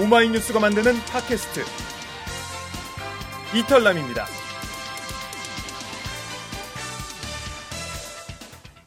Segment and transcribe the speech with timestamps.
[0.00, 1.60] 오마이뉴스가 만드는 팟캐스트
[3.54, 4.26] 이털남입니다.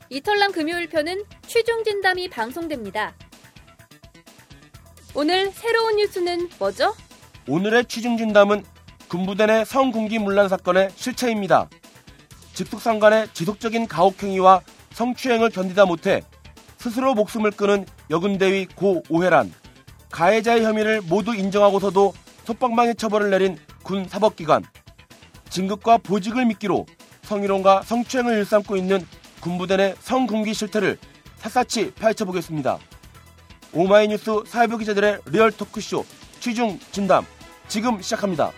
[0.10, 3.14] 이털남 금요일 편은 취중 진담이 방송됩니다.
[5.14, 6.96] 오늘 새로운 뉴스는 뭐죠?
[7.48, 8.64] 오늘의 취중 진담은
[9.08, 11.70] 군부대 내 성군기 문란 사건의 실체입니다.
[12.56, 14.62] 직속상간의 지속적인 가혹행위와
[14.94, 16.24] 성추행을 견디다 못해
[16.80, 19.54] 스스로 목숨을 끊은 여군대위 고 오혜란
[20.16, 22.14] 가해자의 혐의를 모두 인정하고서도
[22.46, 24.64] 솜방망이 처벌을 내린 군 사법기관
[25.50, 26.86] 진급과 보직을 미끼로
[27.24, 29.06] 성희롱과 성추행을 일삼고 있는
[29.42, 30.98] 군부대 내 성군기 실태를
[31.40, 32.80] 샅샅이 파헤쳐보겠습니다.
[33.74, 36.06] 오마이뉴스 사회부 기자들의 real 토크쇼
[36.40, 37.26] 취중 진담
[37.68, 38.54] 지금 시작합니다.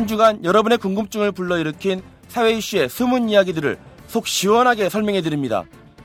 [0.00, 5.64] 한 주간 여러분의 궁금증을 불러일으킨 사회 이슈의 숨은 이야기들을 속 시원하게 설명해 드립니다.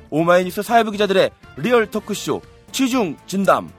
[0.09, 2.41] 오마이뉴스 사회부 기자들의 리얼 토크쇼
[2.73, 3.71] 취중 진담.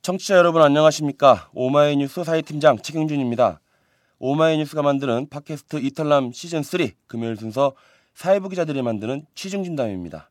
[0.00, 1.50] 청취자 여러분 안녕하십니까?
[1.52, 3.60] 오마이뉴스 사회팀장 최경준입니다.
[4.20, 7.74] 오마이뉴스가 만드는 팟캐스트 이털남 시즌 3 금요일 순서
[8.14, 10.30] 사회부 기자들이 만드는 취중진담입니다.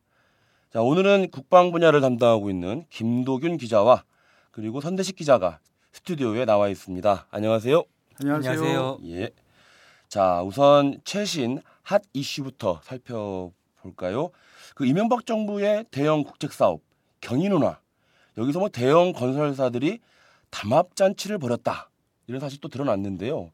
[0.72, 4.04] 자, 오늘은 국방 분야를 담당하고 있는 김도균 기자와
[4.52, 5.60] 그리고 선대식 기자가
[5.92, 7.28] 스튜디오에 나와 있습니다.
[7.30, 7.84] 안녕하세요.
[8.20, 9.00] 안녕하세요.
[9.06, 9.32] 예.
[10.08, 14.30] 자, 우선 최신 핫 이슈부터 살펴볼까요?
[14.76, 16.82] 그 이명박 정부의 대형 국책 사업
[17.20, 17.80] 경인운하
[18.38, 20.00] 여기서 뭐 대형 건설사들이
[20.50, 21.90] 담합 잔치를 벌였다
[22.28, 23.52] 이런 사실 또 드러났는데요.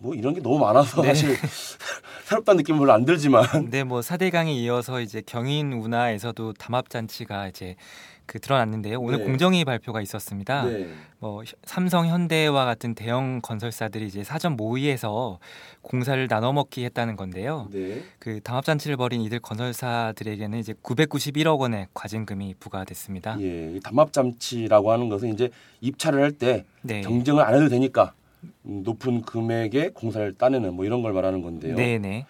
[0.00, 1.08] 뭐 이런 게 너무 많아서 네.
[1.08, 1.36] 사실
[2.24, 7.76] 새롭다는 느낌은 별로 안 들지만 네, 뭐 4대강에 이어서 이제 경인 운하에서도 담합 잔치가 이제
[8.24, 9.00] 그 드러났는데요.
[9.00, 9.24] 오늘 네.
[9.24, 10.64] 공정위 발표가 있었습니다.
[10.64, 10.86] 네.
[11.18, 15.40] 뭐 삼성, 현대와 같은 대형 건설사들이 이제 사전 모의해서
[15.82, 17.68] 공사를 나눠 먹기 했다는 건데요.
[17.72, 18.04] 네.
[18.20, 23.36] 그 담합 잔치를 벌인 이들 건설사들에게는 이제 991억 원의 과징금이 부과됐습니다.
[23.40, 27.00] 예, 이 담합 잔치라고 하는 것은 이제 입찰을 할때 네.
[27.00, 28.19] 경쟁을 안 해도 되니까 음,
[28.62, 31.76] 높은 금액의 공사를 따내는 뭐 이런 걸 말하는 건데요.
[31.76, 32.26] 네, 네.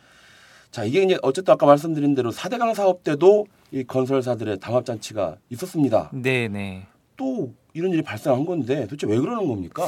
[0.71, 6.11] 자, 이게 이제 어쨌든 아까 말씀드린 대로 4대강 사업 때도 이 건설사들의 담합 잔치가 있었습니다.
[6.13, 6.87] 네, 네.
[7.17, 9.87] 또 이런 일이 발생한 건데 도대체 왜 그러는 겁니까?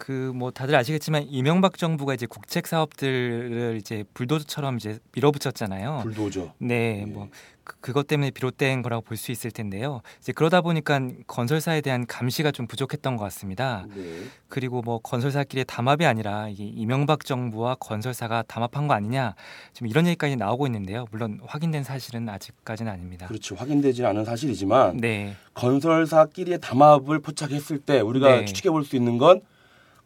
[0.00, 6.00] 그 뭐 다들 아시겠지만 이명박 정부가 이제 국책 사업들을 이제 불도저처럼 이제 밀어붙였잖아요.
[6.02, 6.54] 불도저.
[6.58, 7.28] 네, 뭐
[7.64, 10.00] 그, 그것 때문에 비롯된 거라고 볼 수 있을 텐데요.
[10.20, 13.84] 이제 그러다 보니까 건설사에 대한 감시가 좀 부족했던 것 같습니다.
[13.94, 14.22] 네.
[14.48, 19.34] 그리고 뭐 건설사끼리의 담합이 아니라 이게 이명박 정부와 건설사가 담합한 거 아니냐
[19.74, 21.04] 지금 이런 얘기까지 나오고 있는데요.
[21.10, 23.26] 물론 확인된 사실은 아직까지는 아닙니다.
[23.26, 23.54] 그렇죠.
[23.54, 28.44] 확인되지 않은 사실이지만 네, 건설사끼리의 담합을 포착했을 때 우리가 네.
[28.46, 29.42] 추측해 볼 수 있는 건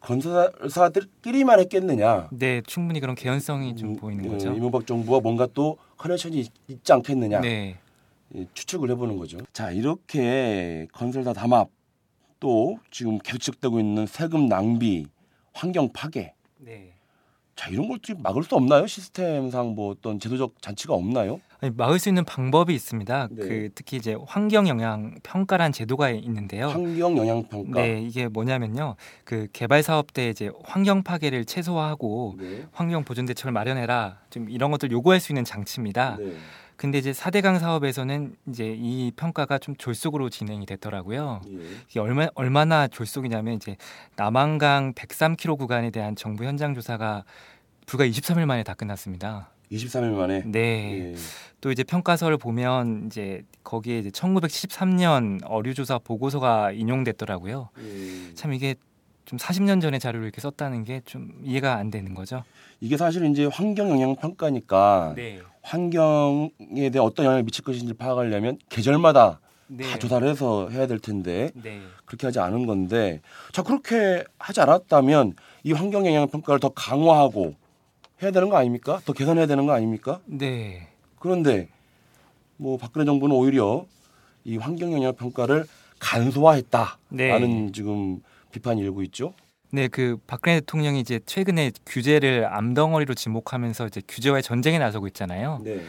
[0.05, 2.29] 건설사들끼리만 했겠느냐.
[2.31, 4.53] 네, 충분히 그런 개연성이 좀 음, 보이는 어, 거죠.
[4.53, 7.41] 이명박 정부와 뭔가 또 커넥션이 있- 있지 않겠느냐.
[7.41, 7.77] 네,
[8.35, 9.37] 예, 추측을 해보는 거죠.
[9.53, 11.69] 자 이렇게 건설사 담합
[12.39, 15.07] 또 지금 계속되고 있는 세금 낭비,
[15.53, 16.33] 환경 파괴.
[16.57, 16.93] 네.
[17.55, 18.85] 자 이런 걸좀 막을 수 없나요?
[18.85, 21.39] 시스템상 뭐 어떤 제도적 잔치가 없나요?
[21.61, 23.27] 아니, 막을 수 있는 방법이 있습니다.
[23.31, 23.47] 네.
[23.47, 26.67] 그 특히 이제 환경 영향 평가란 제도가 있는데요.
[26.67, 27.81] 환경 영향 평가.
[27.81, 28.95] 네, 이게 뭐냐면요.
[29.23, 32.65] 그 개발 사업 때 이제 환경 파괴를 최소화하고 네.
[32.71, 34.19] 환경 보존 대책을 마련해라.
[34.29, 36.17] 좀 이런 것들 요구할 수 있는 장치입니다.
[36.19, 36.33] 네.
[36.77, 41.39] 근데 이제 4대강 사업에서는 이제 이 평가가 좀 졸속으로 진행이 됐더라고요.
[41.47, 41.59] 예.
[41.89, 43.77] 이게 얼마 얼마나 졸속이냐면 이제
[44.17, 47.23] 남한강 103km 구간에 대한 정부 현장 조사가
[47.85, 49.51] 불과 23일 만에 다 끝났습니다.
[49.71, 50.43] 23일 만에.
[50.45, 51.13] 네.
[51.13, 51.15] 예.
[51.61, 57.69] 또 이제 평가서를 보면 이제 거기에 이제 1973년 어류 조사 보고서가 인용됐더라고요.
[57.79, 58.33] 예.
[58.35, 58.75] 참 이게
[59.25, 62.43] 좀 40년 전의 자료를 이렇게 썼다는 게 좀 이해가 안 되는 거죠.
[62.79, 65.39] 이게 사실 이제 환경 영향 평가니까 네.
[65.63, 69.89] 환경에 대해 어떤 영향을 미칠 것인지 파악하려면 계절마다 네.
[69.89, 71.81] 다 조사를 해서 해야 될 텐데 네.
[72.05, 73.21] 그렇게 하지 않은 건데
[73.51, 75.33] 자 그렇게 하지 않았다면
[75.63, 77.55] 이 환경 영향 평가를 더 강화하고
[78.21, 78.99] 해야 되는 거 아닙니까?
[79.05, 80.21] 더 개선해야 되는 거 아닙니까?
[80.25, 80.87] 네.
[81.19, 81.67] 그런데
[82.57, 83.85] 뭐 박근혜 정부는 오히려
[84.43, 85.65] 이 환경 영향 평가를
[85.99, 87.71] 간소화했다라는 네.
[87.73, 88.21] 지금
[88.51, 89.33] 비판이 일고 있죠.
[89.71, 95.59] 네, 그 박근혜 대통령이 이제 최근에 규제를 암덩어리로 지목하면서 이제 규제와의 전쟁에 나서고 있잖아요.
[95.63, 95.81] 네.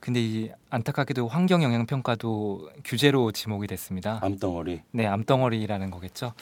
[0.00, 4.18] 근데 이 안타깝게도 환경 영향 평가도 규제로 지목이 됐습니다.
[4.22, 4.80] 암덩어리.
[4.92, 6.32] 네, 암덩어리라는 거겠죠.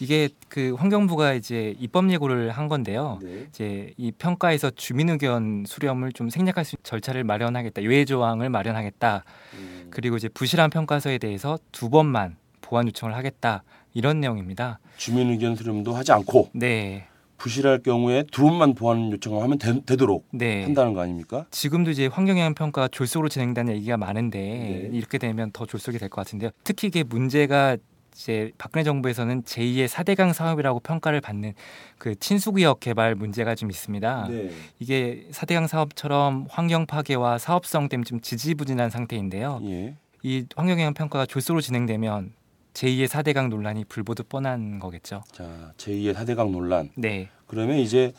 [0.00, 3.18] 이게 그 환경부가 이제 입법 예고를 한 건데요.
[3.22, 3.46] 네.
[3.50, 7.82] 이제 이 평가에서 주민 의견 수렴을 좀 생략할 수 있는 절차를 마련하겠다.
[7.82, 9.24] 예외 조항을 마련하겠다.
[9.54, 13.62] 음, 그리고 이제 부실한 평가서에 대해서 두 번만 보완 요청을 하겠다.
[13.92, 14.78] 이런 내용입니다.
[14.96, 17.06] 주민 의견 수렴도 하지 않고 네.
[17.42, 20.62] 부실할 경우에 두 번만 보완 요청을 하면 되, 도록 네.
[20.62, 21.44] 한다는 거 아닙니까?
[21.50, 24.90] 지금도 이제 환경영향 평가 졸속으로 진행되는 얘기가 많은데 네.
[24.92, 26.50] 이렇게 되면 더 졸속이 될 것 같은데요.
[26.62, 27.76] 특히 이게 문제가
[28.14, 31.54] 이제 박근혜 정부에서는 제2의 4대강 사업이라고 평가를 받는
[31.98, 34.28] 그 친수구역 개발 문제가 좀 있습니다.
[34.30, 34.50] 네.
[34.78, 39.58] 이게 4대강 사업처럼 환경 파괴와 사업성 때문에 좀 지지부진한 상태인데요.
[39.64, 39.96] 예.
[40.22, 42.34] 이 환경영향 평가가 졸속으로 진행되면
[42.74, 45.22] 제2의 4대강 논란이 불보듯 뻔한 거겠죠.
[45.32, 46.90] 자, 제2의 4대강 논란.
[46.96, 47.28] 네.
[47.46, 48.12] 그러면 이제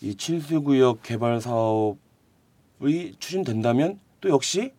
[0.00, 1.98] 이 친수구역 개발 사업이
[3.18, 4.72] 추진된다면 또 역시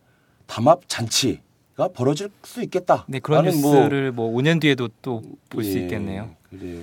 [0.46, 3.04] 담합 잔치가 벌어질 수 있겠다.
[3.08, 6.34] 네, 그런 라는 뉴스를 뭐 5년 뒤에도 또 볼수 예, 있겠네요.
[6.50, 6.82] 그래요.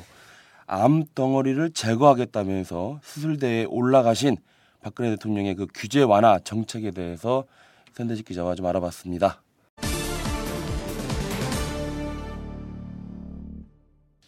[0.66, 4.38] 암 덩어리를 제거하겠다면서 수술대에 올라가신
[4.82, 7.44] 박근혜 대통령의 그 규제 완화 정책에 대해서
[7.94, 9.42] 선대식 기자와 좀 알아봤습니다.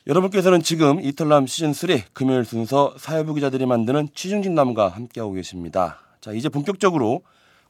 [0.07, 5.99] 여러분께서는 지금 이탈남 시즌 3 금요일 순서 사회부 기자들이 만드는 취중진담과 함께하고 계십니다.
[6.21, 7.21] 자, 이제 본격적으로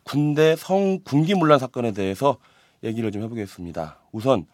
[0.04, 2.38] 군대 성 군기 문란 사건에 대해서
[2.84, 4.00] 얘기를 좀 해보겠습니다.
[4.14, 4.46] 우선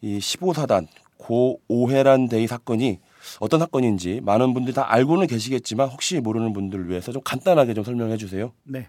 [0.00, 2.98] 이 15사단 고 오해란 대위 사건이
[3.38, 8.16] 어떤 사건인지 많은 분들이 다 알고는 계시겠지만 혹시 모르는 분들을 위해서 좀 간단하게 좀 설명해
[8.16, 8.52] 주세요.
[8.64, 8.88] 네.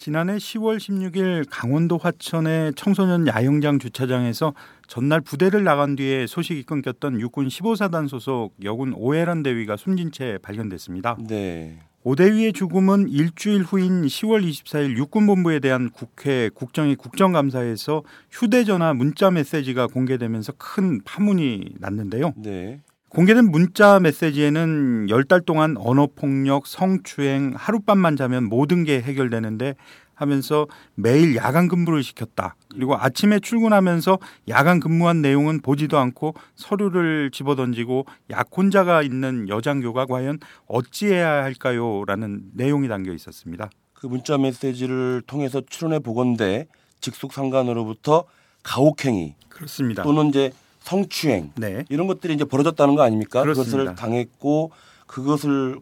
[0.00, 4.54] 지난해 10월 16일 강원도 화천의 청소년 야영장 주차장에서
[4.90, 11.16] 전날 부대를 나간 뒤에 소식이 끊겼던 육군 15사단 소속 여군 오해란 대위가 숨진 채 발견됐습니다.
[11.28, 11.78] 네.
[12.02, 18.02] 오 대위의 죽음은 일주일 후인 10월 24일 육군본부에 대한 국회 국정의 국정감사에서
[18.32, 22.34] 휴대전화 문자 메시지가 공개되면서 큰 파문이 났는데요.
[22.36, 22.80] 네.
[23.10, 29.76] 공개된 문자 메시지에는 열 달 동안 언어폭력, 성추행, 하룻밤만 자면 모든 게 해결되는데
[30.20, 32.54] 하면서 매일 야간 근무를 시켰다.
[32.68, 34.18] 그리고 아침에 출근하면서
[34.48, 42.04] 야간 근무한 내용은 보지도 않고 서류를 집어던지고 약혼자가 있는 여장교가 과연 어찌해야 할까요?
[42.06, 43.70] 라는 내용이 담겨 있었습니다.
[43.94, 46.66] 그 문자 메시지를 통해서 추론해 보건대
[47.00, 48.24] 직속 상관으로부터
[48.62, 50.02] 가혹행위 그렇습니다.
[50.02, 51.84] 또는 이제 성추행 네.
[51.88, 53.40] 이런 것들이 이제 벌어졌다는 거 아닙니까?
[53.40, 53.70] 그렇습니다.
[53.70, 54.70] 그것을 당했고
[55.06, 55.78] 그것을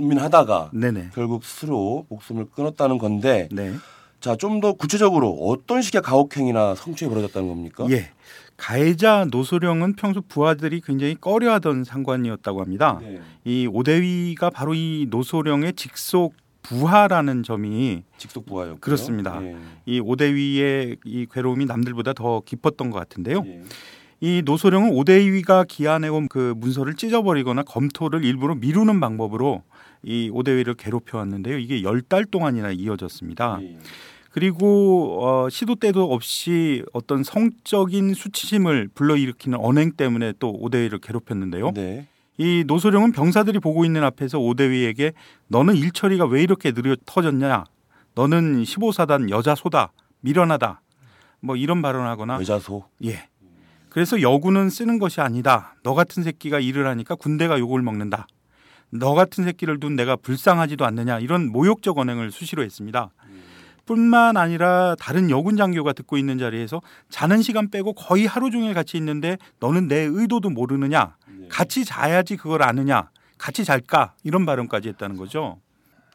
[0.00, 1.10] 고민하다가 네네.
[1.14, 3.74] 결국 스스로 목숨을 끊었다는 건데 네.
[4.20, 7.86] 자 좀 더 구체적으로 어떤 식의 가혹행위나 성추행이 벌어졌다는 겁니까?
[7.90, 8.10] 예.
[8.58, 12.98] 가해자 노소령은 평소 부하들이 굉장히 꺼려하던 상관이었다고 합니다.
[13.00, 13.20] 네.
[13.44, 18.80] 이 오대위가 바로 이 노소령의 직속 부하라는 점이 직속 부하였고요.
[18.80, 19.42] 그렇습니다.
[19.42, 19.56] 예.
[19.86, 23.42] 이 오대위의 이 괴로움이 남들보다 더 깊었던 것 같은데요.
[23.46, 23.62] 예.
[24.22, 29.62] 이 노소령은 오대위가 기한해온 그 문서를 찢어버리거나 검토를 일부러 미루는 방법으로
[30.02, 31.58] 이 오대위를 괴롭혀 왔는데요.
[31.58, 33.58] 이게 열 달 동안이나 이어졌습니다.
[33.62, 33.78] 예.
[34.30, 41.72] 그리고 어, 시도 때도 없이 어떤 성적인 수치심을 불러일으키는 언행 때문에 또 오대위를 괴롭혔는데요.
[41.72, 42.06] 네.
[42.38, 45.12] 이 노소령은 병사들이 보고 있는 앞에서 오대위에게
[45.48, 47.64] 너는 일 처리가 왜 이렇게 느려 터졌냐?
[48.14, 50.80] 너는 15사단 여자 소다 미련하다.
[51.40, 52.84] 뭐 이런 발언하거나 여자소.
[53.04, 53.28] 예.
[53.88, 55.74] 그래서 여군은 쓰는 것이 아니다.
[55.82, 58.26] 너 같은 새끼가 일을 하니까 군대가 욕을 먹는다.
[58.90, 63.10] 너 같은 새끼를 둔 내가 불쌍하지도 않느냐 이런 모욕적 언행을 수시로 했습니다.
[63.86, 68.96] 뿐만 아니라 다른 여군 장교가 듣고 있는 자리에서 자는 시간 빼고 거의 하루 종일 같이
[68.98, 71.16] 있는데 너는 내 의도도 모르느냐?
[71.26, 71.48] 네.
[71.48, 73.10] 같이 자야지 그걸 아느냐?
[73.36, 74.14] 같이 잘까?
[74.22, 75.58] 이런 발언까지 했다는 거죠.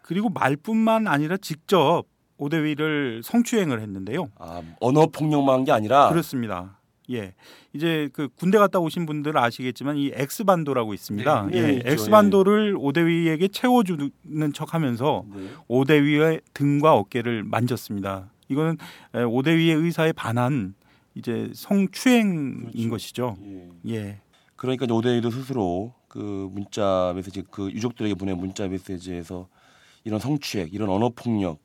[0.03, 2.03] 그리고 말뿐만 아니라 직접
[2.37, 4.29] 오대위를 성추행을 했는데요.
[4.39, 6.77] 아, 언어 폭력만 한 게 아니라 그렇습니다.
[7.11, 7.33] 예.
[7.73, 11.47] 이제 그 군대 갔다 오신 분들 아시겠지만 이 엑스반도라고 있습니다.
[11.51, 11.61] 네, 예.
[11.61, 11.81] 네.
[11.85, 14.11] 엑스반도를 오대위에게 채워주는
[14.53, 15.49] 척 하면서 네.
[15.67, 18.31] 오대위의 등과 어깨를 만졌습니다.
[18.49, 18.77] 이거는
[19.13, 20.75] 에, 오대위의 의사에 반한
[21.15, 22.89] 이제 성추행인 그렇죠.
[22.89, 23.37] 것이죠.
[23.45, 23.69] 예.
[23.93, 24.21] 예.
[24.55, 29.47] 그러니까 이제 오대이도 스스로 그 문자 메시지 그 유족들에게 보낸 문자 메시지에서
[30.03, 31.59] 이런 성추행, 이런 언어 폭력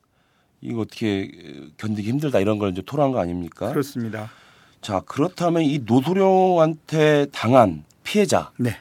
[0.61, 1.31] 이거 어떻게
[1.77, 3.69] 견디기 힘들다 이런 걸 이제 토로한 거 아닙니까?
[3.69, 4.29] 그렇습니다.
[4.81, 8.77] 자 그렇다면 이 노소령한테 당한 피해자가 네.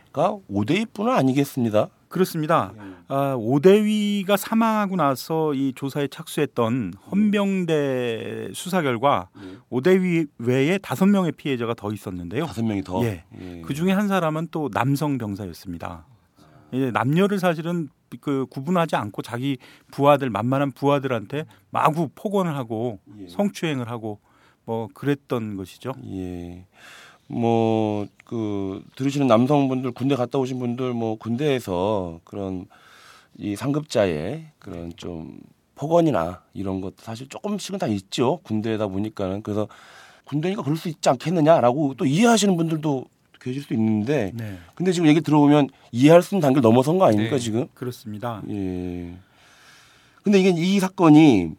[0.49, 1.89] 오대이뿐은 아니겠습니다.
[2.09, 2.73] 그렇습니다.
[3.07, 9.59] 아, 오대위가 사망하고 나서 이 조사에 착수했던 헌병대 수사 결과 네.
[9.69, 12.47] 오대위 외에 다섯 명의 피해자가 더 있었는데요.
[12.47, 13.05] 다섯 명이 더.
[13.05, 13.25] 예.
[13.41, 13.63] 예.
[13.65, 16.07] 그 중에 한 사람은 또 남성 병사였습니다.
[16.73, 17.89] 예, 남녀를 사실은
[18.21, 19.59] 그 구분하지 않고 자기
[19.93, 23.29] 부하들 만만한 부하들한테 마구 폭언을 하고 예.
[23.29, 24.19] 성추행을 하고
[24.65, 25.95] 뭐 그랬던 것이죠.
[26.13, 26.65] 예.
[27.29, 32.67] 뭐 그 들으시는 남성분들 군대 갔다 오신 분들 뭐 군대에서 그런
[33.37, 35.41] 이 상급자의 그런 좀
[35.75, 38.39] 폭언이나 이런 것도 사실 조금씩은 다 있죠.
[38.45, 39.67] 군대다 보니까는 그래서
[40.27, 43.07] 군대니까 그럴 수 있지 않겠느냐라고 또 이해하시는 분들도
[43.41, 47.35] 계실 수 있는데 네, 근데 지금 얘기 들어보면 이해할 수 있는 단계를 넘어선 거 아닙니까
[47.35, 47.41] 네.
[47.41, 47.67] 지금?
[47.75, 48.43] 그렇습니다.
[48.49, 49.13] 예.
[50.23, 51.51] 근데 이게 이 사건이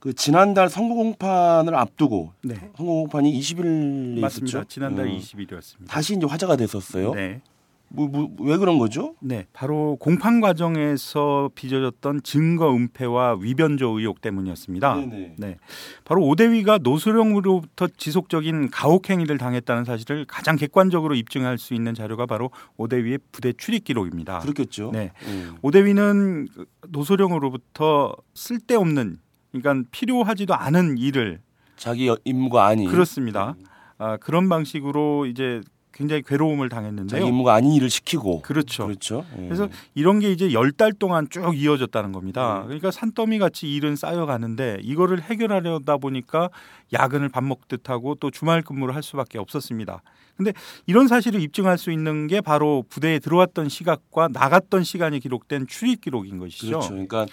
[0.00, 4.58] 그 지난달 선거 공판을 앞두고 네, 선거 공판이 20일에 맞습니다.
[4.58, 4.64] 있었죠.
[4.68, 5.10] 지난달 어.
[5.10, 5.88] 20일이었습니다.
[5.88, 7.14] 다시 이제 화제가 됐었어요.
[7.14, 7.40] 네,
[7.88, 9.16] 뭐, 뭐, 왜 그런 거죠?
[9.20, 14.94] 네, 바로 공판 과정에서 빚어졌던 증거 은폐와 위변조 의혹 때문이었습니다.
[14.94, 15.34] 네네.
[15.36, 15.56] 네,
[16.04, 22.50] 바로 오대위가 노수령으로부터 지속적인 가혹 행위를 당했다는 사실을 가장 객관적으로 입증할 수 있는 자료가 바로
[22.76, 24.38] 오대위의 부대 출입 기록입니다.
[24.40, 24.90] 그렇겠죠.
[24.92, 25.10] 네.
[25.26, 25.56] 음.
[25.62, 26.46] 오대위는
[26.90, 29.18] 노소령으로부터 쓸데없는
[29.52, 31.40] 그러니까 필요하지도 않은 일을
[31.76, 33.54] 자기 임무가 아닌 그렇습니다.
[33.98, 35.60] 아, 그런 방식으로 이제
[35.92, 37.26] 굉장히 괴로움을 자기 당했는데요.
[37.26, 38.86] 임무가 아닌 일을 시키고 그렇죠.
[38.86, 39.24] 그렇죠.
[39.36, 39.42] 예.
[39.46, 42.60] 그래서 이런 게 이제 열 달 동안 쭉 이어졌다는 겁니다.
[42.60, 42.66] 네.
[42.66, 46.50] 그러니까 산더미 같이 일은 쌓여가는데 이거를 해결하려다 보니까
[46.92, 50.02] 야근을 밥 먹듯 하고 또 주말 근무를 할 수밖에 없었습니다.
[50.36, 50.52] 근데
[50.86, 56.38] 이런 사실을 입증할 수 있는 게 바로 부대에 들어왔던 시각과 나갔던 시간이 기록된 출입 기록인
[56.38, 56.66] 것이죠.
[56.68, 56.90] 그렇죠.
[56.90, 57.26] 그러니까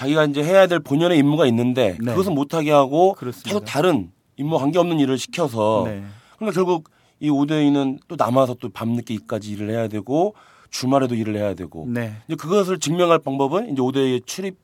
[0.00, 2.12] 자기가 이제 해야 될 본연의 임무가 있는데 네.
[2.12, 3.48] 그것은 못하게 하고 그렇습니다.
[3.50, 6.02] 계속 다른 임무 관계 없는 일을 시켜서 네.
[6.36, 6.88] 그러니까 결국
[7.20, 10.34] 이 오대인은 또 남아서 또 밤늦게까지 일을 해야 되고
[10.70, 12.14] 주말에도 일을 해야 되고 네.
[12.26, 14.56] 이제 그것을 증명할 방법은 이제 오대의 출입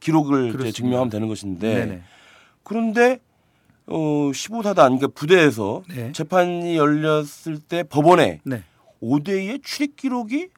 [0.00, 0.76] 기록을 이제 그렇습니다.
[0.76, 2.02] 증명하면 되는 것인데 네네.
[2.62, 3.18] 그런데
[3.86, 6.12] 어 15사단 그러니까 부대에서 네.
[6.12, 8.62] 재판이 열렸을 때 법원에 네.
[9.00, 10.48] 오대의 출입 기록이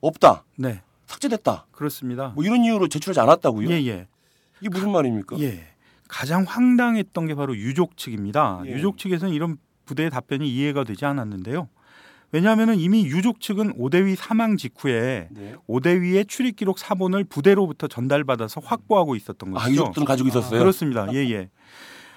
[0.00, 0.44] 없다.
[0.54, 0.80] 네.
[1.10, 1.66] 삭제됐다.
[1.72, 2.32] 그렇습니다.
[2.34, 3.68] 뭐 이런 이유로 제출하지 않았다고요?
[3.70, 4.06] 예, 예.
[4.60, 5.38] 이게 무슨 말입니까?
[5.40, 5.66] 예.
[6.08, 8.62] 가장 황당했던 게 바로 유족 측입니다.
[8.66, 8.72] 예.
[8.72, 11.68] 유족 측에서는 이런 부대의 답변이 이해가 되지 않았는데요.
[12.32, 15.54] 왜냐하면 이미 유족 측은 오대위 사망 직후에 네.
[15.66, 19.72] 오대위의 출입 기록 사본을 부대로부터 전달받아서 확보하고 있었던 아, 것이죠.
[19.72, 20.60] 유족들은 가지고 있었어요.
[20.60, 21.12] 그렇습니다.
[21.12, 21.50] 예, 예.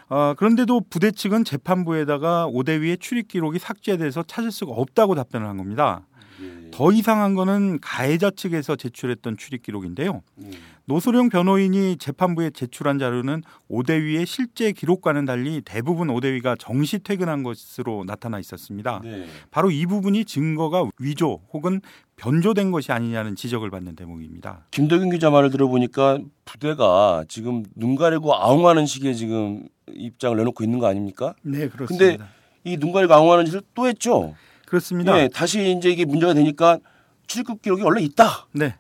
[0.10, 6.06] 아, 그런데도 부대 측은 재판부에다가 오대위의 출입 기록이 삭제돼서 찾을 수가 없다고 답변을 한 겁니다.
[6.42, 6.72] 예.
[6.72, 10.22] 더 이상한 거는 가해자 측에서 제출했던 출입 기록인데요.
[10.44, 10.50] 예.
[10.86, 18.38] 노소령 변호인이 재판부에 제출한 자료는 오대위의 실제 기록과는 달리 대부분 오대위가 정시 퇴근한 것으로 나타나
[18.40, 19.00] 있었습니다.
[19.04, 19.26] 네.
[19.50, 21.80] 바로 이 부분이 증거가 위조 혹은
[22.18, 24.66] 변조된 것이 아니냐는 지적을 받는 대목입니다.
[24.72, 30.88] 김덕윤 기자 말을 들어보니까 부대가 지금 눈 가리고 아웅하는 식의 지금 입장을 내놓고 있는 거
[30.88, 31.34] 아닙니까?
[31.44, 32.18] 네, 근데
[32.66, 34.36] 이 눈 가리고 아웅하는 짓을 또 했죠.
[34.74, 35.22] 그렇습니다.
[35.22, 36.80] 예, 다시 이제 이게 문제가 되니까
[37.28, 38.48] 출입국 기록이 원래 있다.
[38.54, 38.76] 네.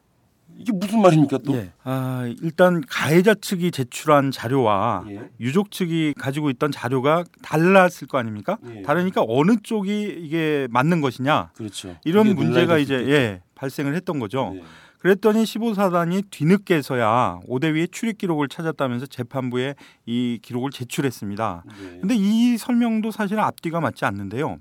[0.57, 1.53] 이게 무슨 말입니까 또?
[1.53, 1.71] 예.
[1.83, 5.29] 아, 일단 가해자 측이 제출한 자료와 예.
[5.39, 8.57] 유족 측이 가지고 있던 자료가 달랐을 거 아닙니까?
[8.75, 8.81] 예.
[8.81, 11.95] 다르니까 어느 쪽이 이게 맞는 것이냐 그렇죠.
[12.05, 14.51] 이런 문제가 이제 예 발생을 했던 거죠.
[14.53, 14.61] 때.
[14.61, 14.65] 네.
[14.97, 19.75] 그랬더니 15사단이 뒤늦게서야 오대위의 출입 기록을 찾았다면서 재판부에
[20.07, 21.63] 이 기록을 제출했습니다.
[21.67, 21.97] 네.
[21.99, 24.57] 근데 이 설명도 사실 앞뒤가 맞지 않는데요.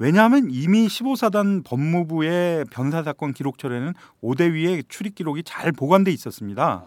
[0.00, 3.92] 왜냐하면 이미 15사단 법무부의 변사 사건 기록처에는
[4.22, 6.84] 오대위의 출입 기록이 잘 보관돼 있었습니다.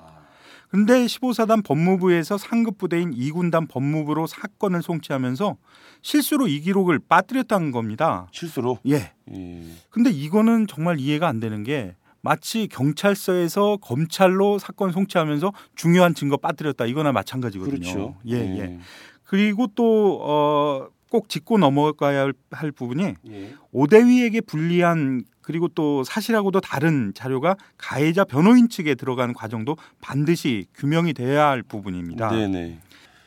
[0.69, 5.57] 근데 15사단 법무부에서 상급 부대인 2군단 법무부로 사건을 송치하면서
[6.01, 8.27] 실수로 이 기록을 빠뜨렸다는 겁니다.
[8.31, 8.79] 실수로.
[8.87, 9.11] 예.
[9.31, 9.63] 예.
[9.91, 16.87] 근데 이거는 정말 이해가 안 되는 게 마치 경찰서에서 검찰로 사건 송치하면서 중요한 증거 빠뜨렸다
[16.87, 17.79] 이거나 마찬가지거든요.
[17.79, 18.15] 그렇죠.
[18.25, 18.79] 예, 예.
[19.23, 23.53] 그리고 또 어 꼭 짚고 넘어가야 할, 할 부분이 예.
[23.71, 31.49] 오대위에게 불리한 그리고 또 사실하고도 다른 자료가 가해자 변호인 측에 들어가는 과정도 반드시 규명이 돼야
[31.49, 32.31] 할 부분입니다.
[32.31, 32.79] 네네.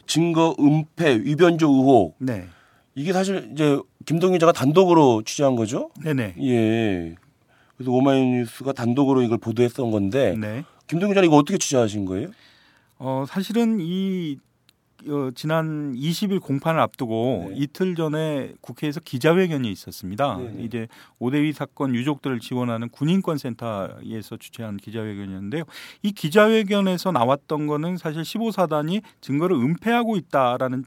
[0.04, 2.48] 증거 은폐, 위변조 의혹 네.
[2.96, 5.90] 이게 사실 이제 김동 기자가 단독으로 취재한 거죠.
[6.02, 6.34] 네네.
[6.40, 7.14] 예.
[7.76, 10.64] 그래서 오마이뉴스가 단독으로 이걸 보도했던 건데 네.
[10.88, 12.30] 김동 기자는 이거 어떻게 취재하신 거예요?
[12.98, 14.38] 어, 사실은 이
[15.08, 17.54] 어, 지난 20일 공판을 앞두고 네.
[17.58, 20.36] 이틀 전에 국회에서 기자회견이 있었습니다.
[20.38, 20.62] 네, 네.
[20.64, 20.88] 이제
[21.18, 25.64] 오대위 사건 유족들을 지원하는 군인권센터에서 주최한 기자회견이었는데요.
[26.02, 30.84] 이 기자회견에서 나왔던 거는 사실 15사단이 증거를 은폐하고 있다라는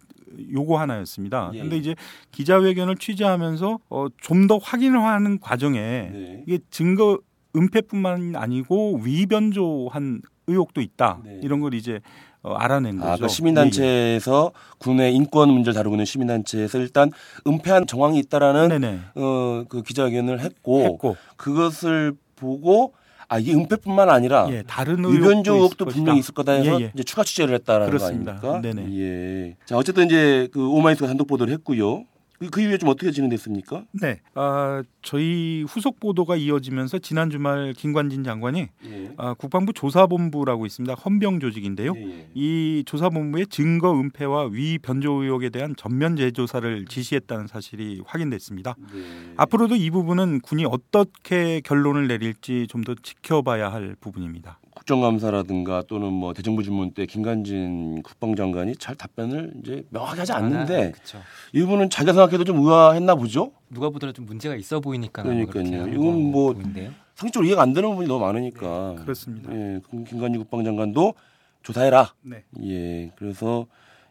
[0.51, 1.51] 요구 하나였습니다.
[1.53, 1.59] 예.
[1.59, 1.95] 근데 이제
[2.31, 6.43] 기자회견을 취재하면서 어, 좀 더 확인을 하는 과정에 네.
[6.47, 7.19] 이게 증거
[7.55, 11.19] 은폐뿐만 아니고 위변조한 의혹도 있다.
[11.23, 11.39] 네.
[11.43, 11.99] 이런 걸 이제
[12.41, 13.11] 어, 알아낸 거죠.
[13.11, 17.11] 아, 그 시민단체에서 군의 인권 문제를 다루고 있는 시민단체에서 일단
[17.45, 18.19] 은폐한 정황이 예, 예.
[18.21, 18.99] 있다라는 네네.
[19.15, 22.93] 어, 그 기자회견을 했고, 했고 그것을 보고
[23.27, 26.19] 아 이게 은폐뿐만 아니라 예, 다른 유변조 의혹도 분명히.
[26.19, 26.91] 있을 거다 해서 예, 예.
[26.95, 28.39] 이제 추가 취재를 했다라는 그렇습니다.
[28.39, 28.81] 거 아닙니까?
[28.81, 28.97] 네네.
[28.99, 29.55] 예.
[29.65, 32.05] 자 어쨌든 이제 그 오마이뉴스가 단독 보도를 했고요.
[32.39, 33.83] 그, 그 이후에 좀 어떻게 진행됐습니까?
[34.01, 39.11] 네, 아, 저희 후속 보도가 이어지면서 지난 주말 김관진 장관이 예.
[39.17, 40.93] 아, 국방부 조사본부라고 있습니다.
[40.93, 41.93] 헌병 조직인데요.
[41.95, 42.29] 예, 예.
[42.33, 48.75] 이 조사본부의 증거 은폐와 위 변조 의혹에 대한 전면 재조사를 지시했다는 사실이 확인됐습니다.
[48.93, 49.33] 네.
[49.37, 54.57] 앞으로도 이 부분은 군이 어떻게 결론을 내릴지 좀 더 지켜봐야 할 부분입니다.
[54.89, 61.19] 국정감사라든가 또는 뭐 대정부 질문 때 김관진 국방장관이 잘 답변을 이제 명확히 하지 않는데 그렇죠.
[61.53, 63.51] 이 부분은 자기가 생각해도 좀 의아했나 보죠.
[63.69, 65.87] 누가 보더라도 좀 문제가 있어 보이니까 그러니까요.
[65.87, 66.91] 이건 뭐 보인데요.
[67.13, 68.95] 상식적으로 이해가 안 되는 부분이 너무 많으니까.
[68.95, 69.53] 그렇습니다.
[69.53, 71.13] 예, 김관진 국방장관도
[71.61, 72.13] 조사해라.
[72.23, 72.43] 네.
[72.63, 73.67] 예, 그래서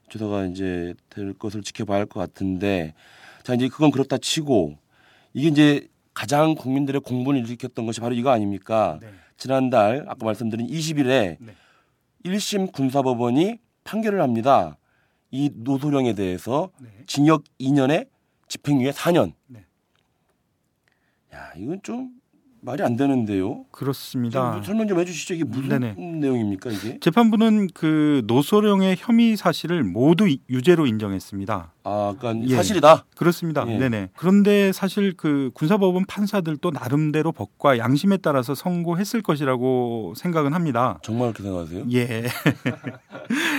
[0.08, 2.94] 조사가 이제 될 것을 지켜봐야 할 것 같은데,
[3.42, 4.76] 자 이제 그건 그렇다 치고
[5.34, 8.98] 이게 이제 가장 국민들의 공분을 일으켰던 것이 바로 이거 아닙니까?
[9.02, 9.08] 네.
[9.38, 11.54] 지난달 아까 말씀드린 20일에 네.
[12.24, 14.76] 1심 군사법원이 판결을 합니다.
[15.30, 16.90] 이 노소령에 대해서 네.
[17.06, 18.08] 징역 2년에
[18.48, 19.32] 집행유예 4년.
[19.46, 19.64] 네.
[21.32, 22.10] 야, 이건 좀
[22.60, 23.64] 말이 안 되는데요.
[23.70, 24.52] 그렇습니다.
[24.54, 25.34] 좀 설명 좀 해주시죠.
[25.34, 25.94] 이게 무슨 네네.
[25.94, 26.98] 내용입니까 이게?
[27.00, 31.72] 재판부는 그 노소령의 혐의 사실을 모두 이- 유죄로 인정했습니다.
[31.84, 32.56] 아, 그러니까 예.
[32.56, 33.04] 사실이다.
[33.16, 33.64] 그렇습니다.
[33.68, 33.78] 예.
[33.78, 34.10] 네네.
[34.16, 40.98] 그런데 사실 그 군사법원 판사들도 나름대로 법과 양심에 따라서 선고했을 것이라고 생각은 합니다.
[41.02, 41.84] 정말 그렇게 생각하세요?
[41.92, 42.24] 예.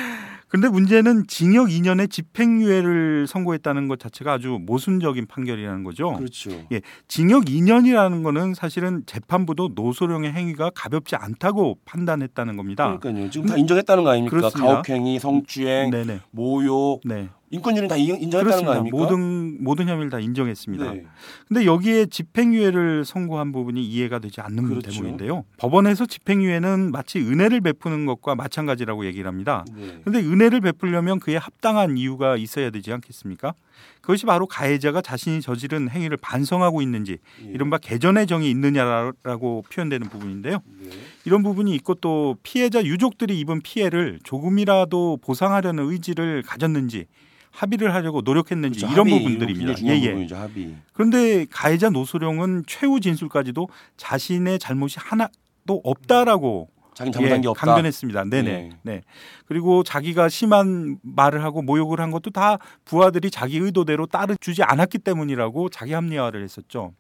[0.50, 6.14] 근데 문제는 징역 2년의 집행유예를 선고했다는 것 자체가 아주 모순적인 판결이라는 거죠.
[6.18, 6.50] 그렇죠.
[6.72, 12.98] 예, 징역 2년이라는 거는 사실은 재판부도 노소령의 행위가 가볍지 않다고 판단했다는 겁니다.
[12.98, 13.30] 그러니까요.
[13.30, 14.36] 지금 다 인정했다는 거 아닙니까?
[14.36, 14.72] 그렇습니다.
[14.72, 16.22] 가혹행위, 성추행, 네네.
[16.32, 17.30] 모욕, 네.
[17.52, 18.72] 인권유린 다 인- 인정했다는 거.
[18.72, 18.98] 아닙니까?
[18.98, 20.92] 모든 모든 혐의를 다 인정했습니다.
[20.94, 21.04] 네.
[21.48, 24.92] 근데 여기에 집행유예를 선고한 부분이 이해가 되지 않는 그렇죠.
[24.92, 25.46] 대목인데요.
[25.58, 29.66] 법원에서 집행유예는 마치 은혜를 베푸는 것과 마찬가지라고 얘기를 합니다.
[29.76, 30.00] 네.
[30.04, 33.54] 근데 은혜를 베풀려면 그에 합당한 이유가 있어야 되지 않겠습니까?
[34.02, 37.50] 그것이 바로 가해자가 자신이 저지른 행위를 반성하고 있는지 예.
[37.52, 40.62] 이른바 개전의 정이 있느냐라고 표현되는 부분인데요.
[40.82, 40.90] 네.
[41.26, 47.06] 이런 부분이 있고 또 피해자 유족들이 입은 피해를 조금이라도 보상하려는 의지를 가졌는지
[47.52, 48.94] 합의를 하려고 노력했는지 그렇죠.
[48.94, 49.82] 이런 합의, 부분들입니다.
[49.84, 50.10] 예, 예.
[50.10, 50.76] 부분이죠, 합의.
[50.94, 57.66] 그런데 가해자 노소령은 최후 진술까지도 자신의 잘못이 하나도 없다라고 자기 잘못한 예, 게 없다.
[57.66, 58.26] 강변했습니다.
[58.26, 58.52] 네네.
[58.52, 58.70] 네.
[58.84, 59.02] 네.
[59.46, 65.70] 그리고 자기가 심한 말을 하고 모욕을 한 것도 다 부하들이 자기 의도대로 따르주지 않았기 때문이라고
[65.70, 66.94] 자기 합리화를 했었죠.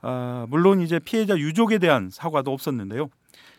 [0.00, 3.10] 아, 물론 이제 피해자 유족에 대한 사과도 없었는데요.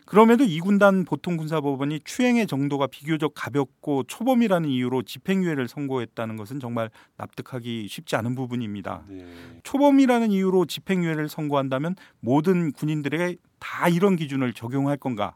[0.08, 7.88] 그럼에도 이 군단 보통군사법원이 추행의 정도가 비교적 가볍고 초범이라는 이유로 집행유예를 선고했다는 것은 정말 납득하기
[7.90, 9.04] 쉽지 않은 부분입니다.
[9.06, 9.26] 네.
[9.64, 15.34] 초범이라는 이유로 집행유예를 선고한다면 모든 군인들에게 다 이런 기준을 적용할 건가?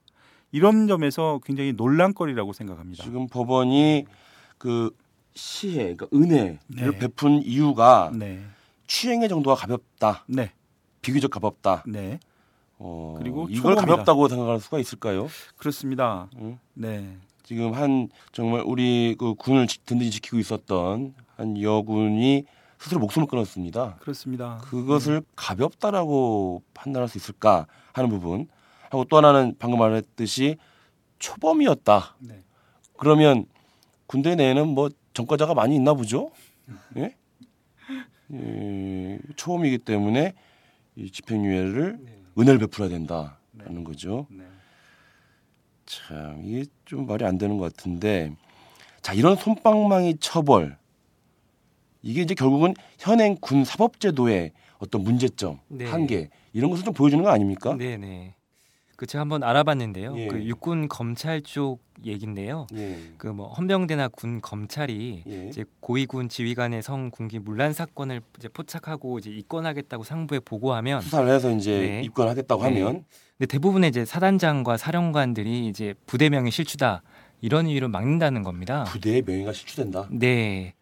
[0.53, 3.05] 이런 점에서 굉장히 논란거리라고 생각합니다.
[3.05, 4.07] 지금 법원이
[4.57, 4.91] 그
[5.35, 6.99] 시해, 그러니까 은혜를 네.
[6.99, 8.43] 베푼 이유가 네,
[8.87, 10.51] 추행의 정도가 가볍다, 네,
[11.03, 11.85] 비교적 가볍다.
[12.83, 13.87] 네, 어, 그리고 이걸 초범이다.
[13.87, 15.29] 가볍다고 생각할 수가 있을까요?
[15.57, 16.29] 그렇습니다.
[16.39, 16.59] 응?
[16.75, 22.45] 네, 지금 한 정말 우리 그 군을 지- 든든히 지키고 있었던 한 여군이
[22.79, 23.97] 스스로 목숨을 끊었습니다.
[24.01, 24.59] 그렇습니다.
[24.65, 28.49] 그것을 가볍다라고 판단할 수 있을까 하는 부분
[28.91, 30.57] 하고 또 하나는 방금 말했듯이
[31.21, 32.17] 초범이었다.
[32.19, 32.43] 네.
[32.99, 33.47] 그러면
[34.09, 36.33] 군대 내에는 뭐 전과자가 많이 있나 보죠?
[36.97, 37.15] 예?
[38.35, 40.33] 예, 초범이기 때문에
[40.97, 41.99] 이 집행유예를
[42.39, 44.27] 은혜를 베풀어야 된다라는 거죠.
[44.31, 44.45] 네.
[45.87, 48.35] 참 이게 좀 말이 안 되는 것 같은데
[49.03, 50.79] 자 이런 솜방망이 처벌
[52.03, 55.87] 이게 이제 결국은 현행 군 사법제도의 어떤 문제점 네.
[55.87, 57.75] 한계 이런 것을 좀 보여주는 거 아닙니까?
[57.77, 58.35] 네, 네.
[59.03, 60.17] 그 제가 한번 알아봤는데요.
[60.17, 60.29] 예.
[60.29, 62.69] 그 육군 검찰 쪽 얘긴데요.
[62.77, 62.99] 예.
[63.17, 65.49] 그뭐 헌병대나 군 검찰이 예.
[65.49, 71.51] 이제 고위군 지휘관의 성 군기 문란 사건을 이제 포착하고 이제 입건하겠다고 상부에 보고하면 수사를 해서
[71.51, 72.03] 이제 네.
[72.05, 72.69] 입건하겠다고 네.
[72.69, 73.05] 하면
[73.39, 77.03] 근데 대부분의 이제 사단장과 사령관들이 이제 부대명의 실추다
[77.41, 78.85] 이런 이유로 막는다는 겁니다.
[78.85, 80.07] 부대의 명예가 실추된다.
[80.13, 80.75] 네.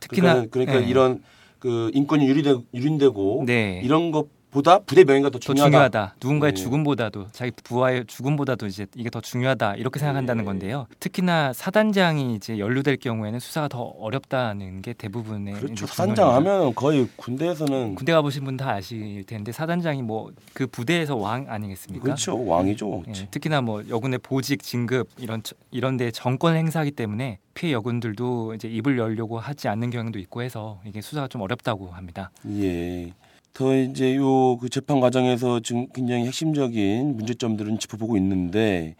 [0.00, 0.86] 특히나 그러니까, 그러니까 네.
[0.86, 1.22] 이런
[1.58, 2.26] 그 인권이
[2.72, 3.82] 유린되고 네.
[3.84, 5.70] 이런 것 보다 부대 명예가 더더 중요하다.
[5.70, 6.14] 중요하다.
[6.22, 6.62] 누군가의 네.
[6.62, 10.46] 죽음보다도 자기 부하의 죽음보다도 이제 이게 더 중요하다 이렇게 생각한다는 네.
[10.46, 10.86] 건데요.
[11.00, 15.86] 특히나 사단장이 이제 연루될 경우에는 수사가 더 어렵다는 게 대부분의 그렇죠.
[15.86, 16.34] 사단장.
[16.36, 22.02] 하면 거의 군대에서는 군대 가보신 분 다 아실 텐데 사단장이 뭐 그 부대에서 왕 아니겠습니까?
[22.02, 22.44] 그렇죠.
[22.44, 23.04] 왕이죠.
[23.08, 28.66] 예, 특히나 뭐 여군의 보직 진급 이런 처- 이런데 정권 행사하기 때문에 피해 여군들도 이제
[28.68, 32.30] 입을 열려고 하지 않는 경향도 있고 해서 이게 수사가 좀 어렵다고 합니다.
[32.48, 33.12] 예.
[33.58, 38.94] 더 이제 요 그 재판 과정에서 지금 굉장히 핵심적인 문제점들은 짚어보고 있는데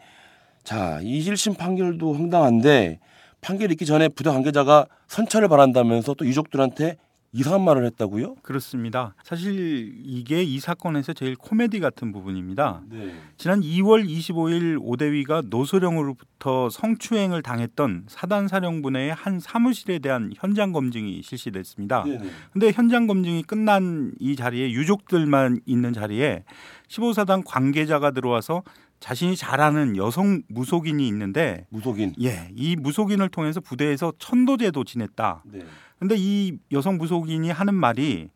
[0.65, 2.99] 자, 이 1심 판결도 황당한데
[3.39, 6.97] 판결 있기 전에 부대 관계자가 선처를 바란다면서 또 유족들한테
[7.31, 8.35] 이상한 말을 했다고요?
[8.41, 9.13] 그렇습니다.
[9.23, 12.81] 사실 이게 이 사건에서 제일 코미디 같은 부분입니다.
[12.89, 13.13] 네.
[13.37, 22.03] 지난 2월 25일 오대위가 노소령으로부터 성추행을 당했던 사단 사령부내의 한 사무실에 대한 현장 검증이 실시됐습니다.
[22.05, 22.19] 네.
[22.51, 26.43] 근데 현장 검증이 끝난 이 자리에 유족들만 있는 자리에
[26.87, 28.63] 15사단 관계자가 들어와서
[28.99, 32.15] 자신이 잘 아는 여성 무속인이 있는데 무속인.
[32.21, 35.43] 예, 이 무속인을 통해서 부대에서 천도제도 지냈다.
[35.45, 35.59] 네.
[35.99, 38.29] 근데 이 여성 무속인이 하는 말이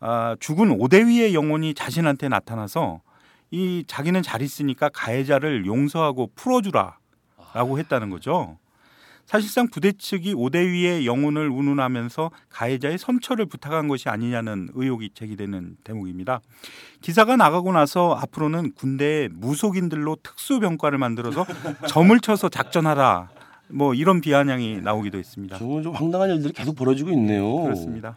[0.00, 3.00] 아, 죽은 오대위의 영혼이 자신한테 나타나서
[3.50, 8.58] 이 자기는 잘 있으니까 가해자를 용서하고 풀어주라라고 했다는 거죠.
[9.26, 16.40] 사실상 부대 측이 오대위의 영혼을 운운하면서 가해자의 선처를 부탁한 것이 아니냐는 의혹이 제기되는 대목입니다.
[17.00, 21.44] 기사가 나가고 나서 앞으로는 군대에 무속인들로 특수병과를 만들어서
[21.88, 23.30] 점을 쳐서 작전하라.
[23.68, 25.58] 뭐 이런 비아냥이 나오기도 했습니다.
[25.58, 27.62] 정말 좀 황당한 일들이 계속 벌어지고 있네요.
[27.64, 28.16] 그렇습니다.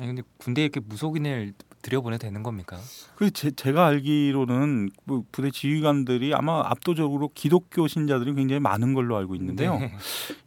[0.00, 2.78] 아니, 근데 군대에 이렇게 무속인을 들여보내도 되는 겁니까?
[3.16, 9.34] 그 제, 제가 알기로는 뭐 부대 지휘관들이 아마 압도적으로 기독교 신자들이 굉장히 많은 걸로 알고
[9.36, 9.78] 있는데요.
[9.78, 9.92] 네.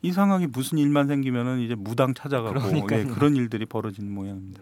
[0.01, 2.59] 이상하게 무슨 일만 생기면은 이제 무당 찾아가고.
[2.99, 4.61] 예, 그런 일들이 벌어지는 모양입니다.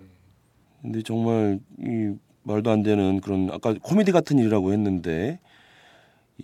[0.82, 5.40] 근데 정말 이 말도 안 되는 그런 아까 코미디 같은 일이라고 했는데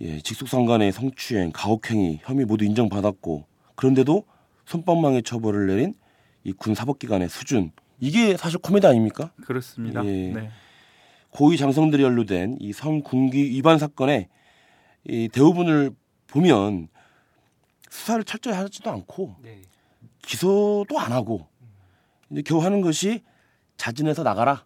[0.00, 4.24] 예, 직속상간의 성추행, 가혹행위 혐의 모두 인정받았고 그런데도
[4.66, 5.94] 손방망이 처벌을 내린
[6.44, 9.32] 이 군 사법기관의 수준 이게 사실 코미디 아닙니까?
[9.44, 10.04] 그렇습니다.
[10.04, 10.32] 예.
[10.32, 10.50] 네.
[11.30, 14.28] 고위 장성들이 연루된 이 성군기 위반 사건의
[15.04, 15.90] 이 대부분을
[16.26, 16.88] 보면
[17.90, 19.62] 수사를 철저히 하지도 않고 네.
[20.22, 21.46] 기소도 안 하고
[22.30, 23.22] 이제 겨우 하는 것이
[23.76, 24.64] 자진해서 나가라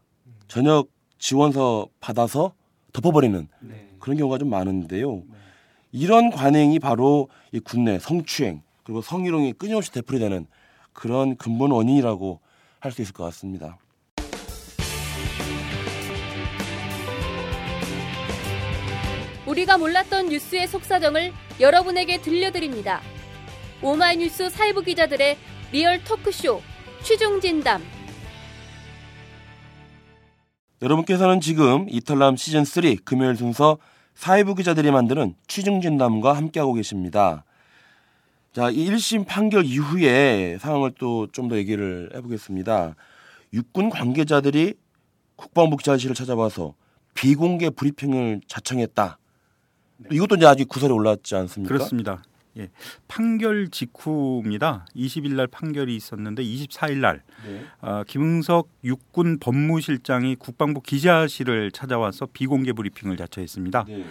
[0.49, 2.55] 저녁 지원서 받아서
[2.93, 3.89] 덮어버리는 네.
[3.99, 5.23] 그런 경우가 좀 많은데요.
[5.93, 10.47] 이런 관행이 바로 이 국내 성추행 그리고 성희롱이 끊임없이 되풀이되는
[10.93, 12.41] 그런 근본 원인이라고
[12.83, 13.79] 할 수 있을 것 같습니다.
[19.47, 23.01] 우리가 몰랐던 뉴스의 속사정을 여러분에게 들려드립니다.
[23.83, 25.37] 오마이뉴스 사회부 기자들의
[25.73, 26.61] 리얼 토크쇼
[27.03, 27.83] 취중진담
[30.81, 33.79] 여러분께서는 지금 이털남 시즌 3 금요일 순서
[34.15, 37.45] 사회부 기자들이 만드는 취중진담과 함께하고 계십니다.
[38.53, 42.95] 자, 이 1심 판결 이후에 상황을 또 좀 더 얘기를 해보겠습니다.
[43.55, 44.75] 육군 관계자들이
[45.37, 46.75] 국방부 기자실을 찾아와서
[47.15, 49.19] 비공개 브리핑을 자청했다.
[50.11, 51.75] 이것도 이제 아직 구설에 올랐지 않습니까?
[51.75, 52.23] 그렇습니다.
[52.59, 52.69] 예.
[53.09, 54.85] 판결 직후입니다.
[54.95, 57.65] 20일 날 판결이 있었는데 24일 날 네.
[57.81, 63.85] 아, 김응석 육군 법무실장이 국방부 기자실을 찾아와서 비공개 브리핑을 자처했습니다.
[63.89, 64.05] 네.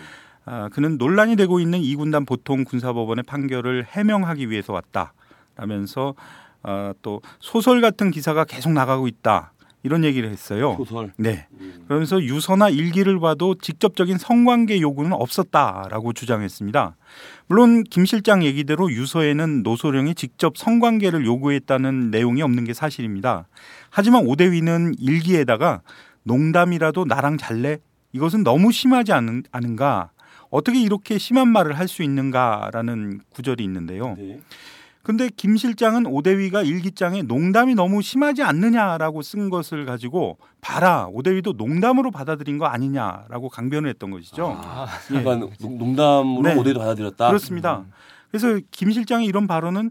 [0.45, 6.15] 아, 그는 논란이 되고 있는 이군단 보통 군사법원의 판결을 해명하기 위해서 왔다라면서
[6.63, 10.75] 아, 또 소설 같은 기사가 계속 나가고 있다 이런 얘기를 했어요.
[10.77, 11.11] 소설.
[11.17, 11.47] 네.
[11.59, 11.85] 음.
[11.87, 16.95] 그러면서 유서나 일기를 봐도 직접적인 성관계 요구는 없었다라고 주장했습니다.
[17.47, 23.47] 물론 김 실장 얘기대로 유서에는 노소령이 직접 성관계를 요구했다는 내용이 없는 게 사실입니다.
[23.89, 25.81] 하지만 오대위는 일기에다가
[26.23, 27.79] 농담이라도 나랑 잘래?
[28.13, 30.11] 이것은 너무 심하지 않은, 않은가?
[30.51, 34.15] 어떻게 이렇게 심한 말을 할 수 있는가라는 구절이 있는데요.
[34.17, 34.39] 네.
[35.03, 42.11] 근데 김 실장은 오대위가 일기장에 농담이 너무 심하지 않느냐라고 쓴 것을 가지고 봐라 오대위도 농담으로
[42.11, 44.55] 받아들인 거 아니냐라고 강변을 했던 것이죠.
[44.63, 45.15] 아, 예.
[45.17, 46.53] 약간 농- 농담으로 네.
[46.53, 47.27] 모델도 받아들였다.
[47.29, 47.83] 그렇습니다.
[48.29, 49.89] 그래서 김 실장의 이런 발언은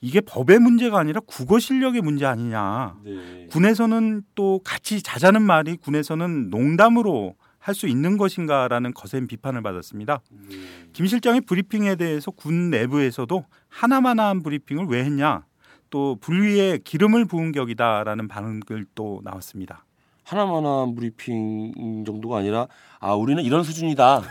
[0.00, 2.94] 이게 법의 문제가 아니라 국어 실력의 문제 아니냐.
[3.04, 3.48] 네.
[3.50, 10.20] 군에서는 또 같이 자자는 말이 군에서는 농담으로 할 수 있는 것인가라는 거센 비판을 받았습니다.
[10.30, 10.56] 네.
[10.92, 15.44] 김 실장의 브리핑에 대해서 군 내부에서도 하나만한 브리핑을 왜 했냐.
[15.88, 19.84] 또 불위에 기름을 부은 격이다라는 반응을 또 나왔습니다.
[20.24, 22.66] 하나만한 브리핑 정도가 아니라
[22.98, 24.22] 아 우리는 이런 수준이다.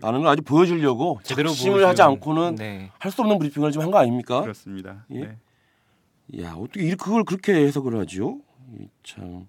[0.00, 2.90] 라는 걸 아주 보여주려고 제대로 작심을 하지 않고는 네.
[2.98, 4.40] 할수 없는 브리핑을 좀 한 거 아닙니까?
[4.40, 5.06] 그렇습니다.
[5.12, 5.20] 예?
[5.20, 6.42] 네.
[6.42, 8.40] 야 어떻게 이- 그걸 그렇게 해석을 하죠?
[8.76, 9.46] 이 참.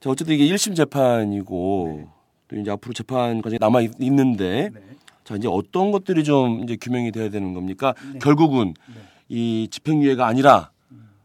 [0.00, 2.08] 자 어쨌든 이게 1심 재판이고
[2.48, 4.80] 또 이제 앞으로 재판 과정이 남아 있- 있는데 네.
[5.24, 7.94] 자 이제 어떤 것들이 좀 이제 규명이 돼야 되는 겁니까?
[8.20, 8.74] 결국은
[9.28, 10.70] 이 집행유예가 아니라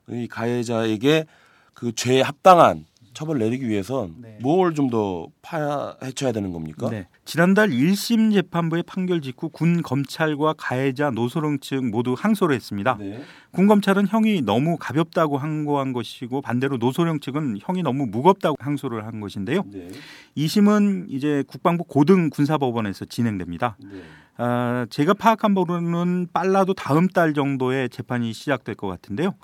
[0.10, 1.26] 이 가해자에게
[1.74, 4.38] 그 죄에 합당한 처벌 내리기 위해선 네.
[4.42, 6.90] 뭘좀 더 파헤쳐야 되는 겁니까?
[6.90, 7.08] 네.
[7.24, 12.98] 지난달 1심 재판부의 판결 직후 군 검찰과 가해자 노소령 측 모두 항소를 했습니다.
[13.00, 13.24] 네.
[13.52, 19.20] 군 검찰은 형이 너무 가볍다고 항고한 것이고 반대로 노소령 측은 형이 너무 무겁다고 항소를 한
[19.20, 19.64] 것인데요.
[19.72, 19.90] 네.
[20.36, 23.78] 2심은 이제 국방부 고등 군사법원에서 진행됩니다.
[23.80, 24.02] 네.
[24.43, 29.36] 아, 제가 파악한 바로는 빨라도 다음 달 정도에 재판이 시작될 것 같은데요.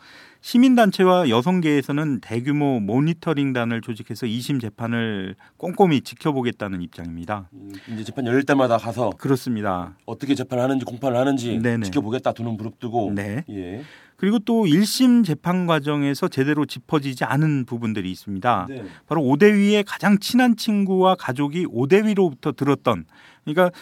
[0.41, 7.47] 시민단체와 여성계에서는 대규모 모니터링단을 조직해서 2심 재판을 꼼꼼히 지켜보겠다는 입장입니다.
[7.53, 9.95] 음, 이제 재판 열릴 때마다 가서 그렇습니다.
[10.07, 11.83] 어떻게 재판을 하는지 공판을 하는지 네네.
[11.85, 13.43] 지켜보겠다 두눈 부릅뜨고 네.
[13.49, 13.83] 예.
[14.15, 18.65] 그리고 또 1심 재판 과정에서 제대로 짚어지지 않은 부분들이 있습니다.
[18.67, 18.83] 네.
[19.05, 23.05] 바로 오대위의 가장 친한 친구와 가족이 오대위로부터 들었던
[23.45, 23.75] 그러니까 구-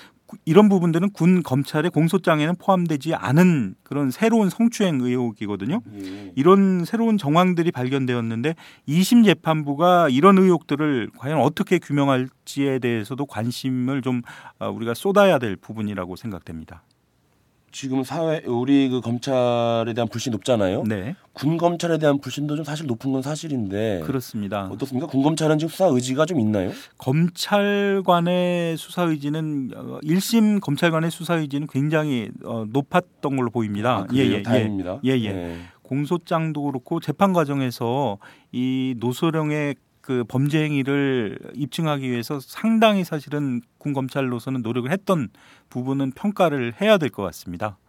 [0.45, 5.81] 이런 부분들은 군 검찰의 공소장에는 포함되지 않은 그런 새로운 성추행 의혹이거든요.
[5.93, 6.31] 예.
[6.35, 8.55] 이런 새로운 정황들이 발견되었는데
[8.87, 14.21] 2심 재판부가 이런 의혹들을 과연 어떻게 규명할지에 대해서도 관심을 좀
[14.59, 16.83] 어, 우리가 쏟아야 될 부분이라고 생각됩니다.
[17.75, 20.83] 지금 사회 우리 그 검찰에 대한 불신이 높잖아요.
[20.83, 24.69] 네, 군 검찰에 대한 불신도 좀 사실 높은 건 사실인데 그렇습니다.
[24.71, 25.07] 어떻습니까?
[25.07, 26.71] 군 검찰은 지금 수사 의지가 좀 있나요?
[26.97, 33.97] 검찰관의 수사 의지는 어, 1심 검찰관의 수사 의지는 굉장히 어, 높았던 걸로 보입니다.
[33.97, 34.41] 아, 그래요?
[34.41, 35.01] 다행입니다.
[35.03, 35.33] 예, 예.
[35.33, 35.57] 네.
[35.81, 38.19] 공소장도 그렇고 재판 과정에서
[38.53, 45.29] 이 노소령의 그 범죄 행위를 입증하기 위해서 상당히 사실은 군 검찰로서는 노력을 했던
[45.71, 47.79] 부분은 평가를 해야 될 것 같습니다.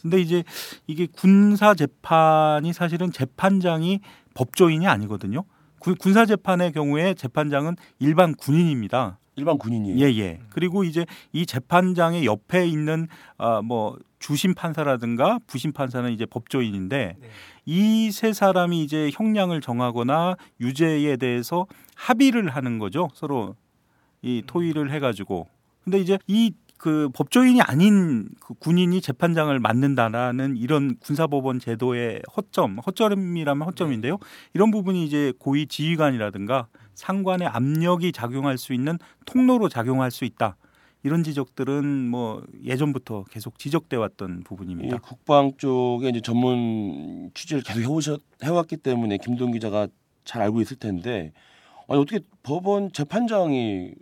[0.00, 0.42] 근데 이제
[0.86, 4.00] 이게 군사 재판이 사실은 재판장이
[4.32, 5.44] 법조인이 아니거든요.
[5.78, 9.18] 군- 군사 재판의 경우에 재판장은 일반 군인입니다.
[9.36, 9.98] 일반 군인이에요.
[10.00, 10.40] 예, 예.
[10.48, 17.28] 그리고 이제 이 재판장의 옆에 있는 아, 뭐 주심 판사라든가 부심 판사는 이제 법조인인데 네.
[17.66, 23.08] 이 세 사람이 이제 형량을 정하거나 유죄에 대해서 합의를 하는 거죠.
[23.14, 23.56] 서로
[24.22, 25.48] 이 토의를 해 가지고.
[25.84, 34.18] 근데 이제 이그 법조인이 아닌 그 군인이 재판장을 맡는다라는 이런 군사법원 제도의 허점, 허점이라면 허점인데요.
[34.54, 40.56] 이런 부분이 이제 고위 지휘관이라든가 상관의 압력이 작용할 수 있는 통로로 작용할 수 있다.
[41.06, 44.98] 이런 지적들은 뭐 예전부터 계속 지적돼 왔던 이 부분입니다.
[44.98, 49.86] 국방 쪽에 이제 전문 취재를 계속 해오셨 해왔기 때문에 김동 기자가
[50.24, 51.32] 잘 알고 있을 텐데
[51.86, 53.92] 아니 어떻게 법원 재판장이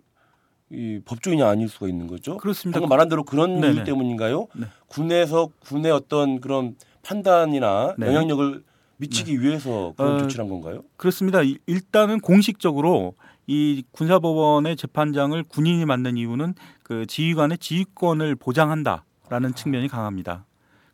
[0.71, 2.37] 이 법조인이 아닐 수가 있는 거죠?
[2.37, 2.79] 그렇습니다.
[2.79, 3.75] 방금 말한 대로 그런 네네.
[3.75, 4.47] 이유 때문인가요?
[4.55, 4.65] 네.
[4.87, 8.07] 군에서 군의 어떤 그런 판단이나 네.
[8.07, 8.63] 영향력을
[8.97, 10.83] 미치기 위해서 그런 어, 조치를 한 건가요?
[10.97, 11.41] 그렇습니다.
[11.43, 13.13] 이- 일단은 공식적으로
[13.47, 20.45] 이 군사법원의 재판장을 군인이 맡는 이유는 그 지휘관의 지휘권을 보장한다라는 측면이 강합니다.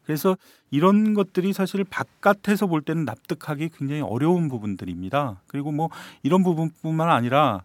[0.04, 0.36] 그래서
[0.72, 5.42] 이런 것들이 사실 바깥에서 볼 때는 납득하기 굉장히 어려운 부분들입니다.
[5.48, 5.90] 그리고 뭐
[6.24, 7.64] 이런 부분뿐만 아니라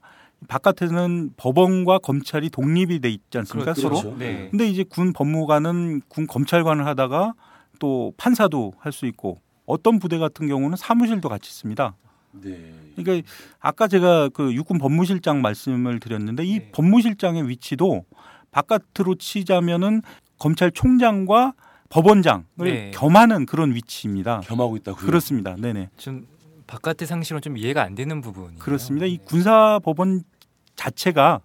[0.49, 3.73] 바깥에는 법원과 검찰이 독립이 돼 있지 않습니까?
[3.73, 3.97] 그렇죠.
[3.97, 4.17] 서로.
[4.19, 4.49] 네.
[4.51, 7.33] 근데 이제 군 법무관은 군 검찰관을 하다가
[7.79, 11.95] 또 판사도 할 수 있고 어떤 부대 같은 경우는 사무실도 같이 있습니다.
[12.43, 12.73] 네.
[12.97, 13.29] 그러니까
[13.61, 16.71] 아까 제가 그 육군 법무실장 말씀을 드렸는데 이 네.
[16.73, 18.05] 법무실장의 위치도
[18.51, 20.03] 바깥으로 치자면은
[20.39, 21.55] 검찰총장과
[21.89, 22.91] 법원장을 네.
[22.95, 24.41] 겸하는 그런 위치입니다.
[24.41, 25.07] 겸하고 있다고요.
[25.07, 25.57] 그렇습니다.
[25.57, 25.91] 네네.
[25.97, 26.27] 좀
[26.67, 29.07] 바깥의 상식으로 좀 이해가 안 되는 부분이 그렇습니다.
[29.07, 30.23] 이 군사 법원
[30.75, 31.41] 자체가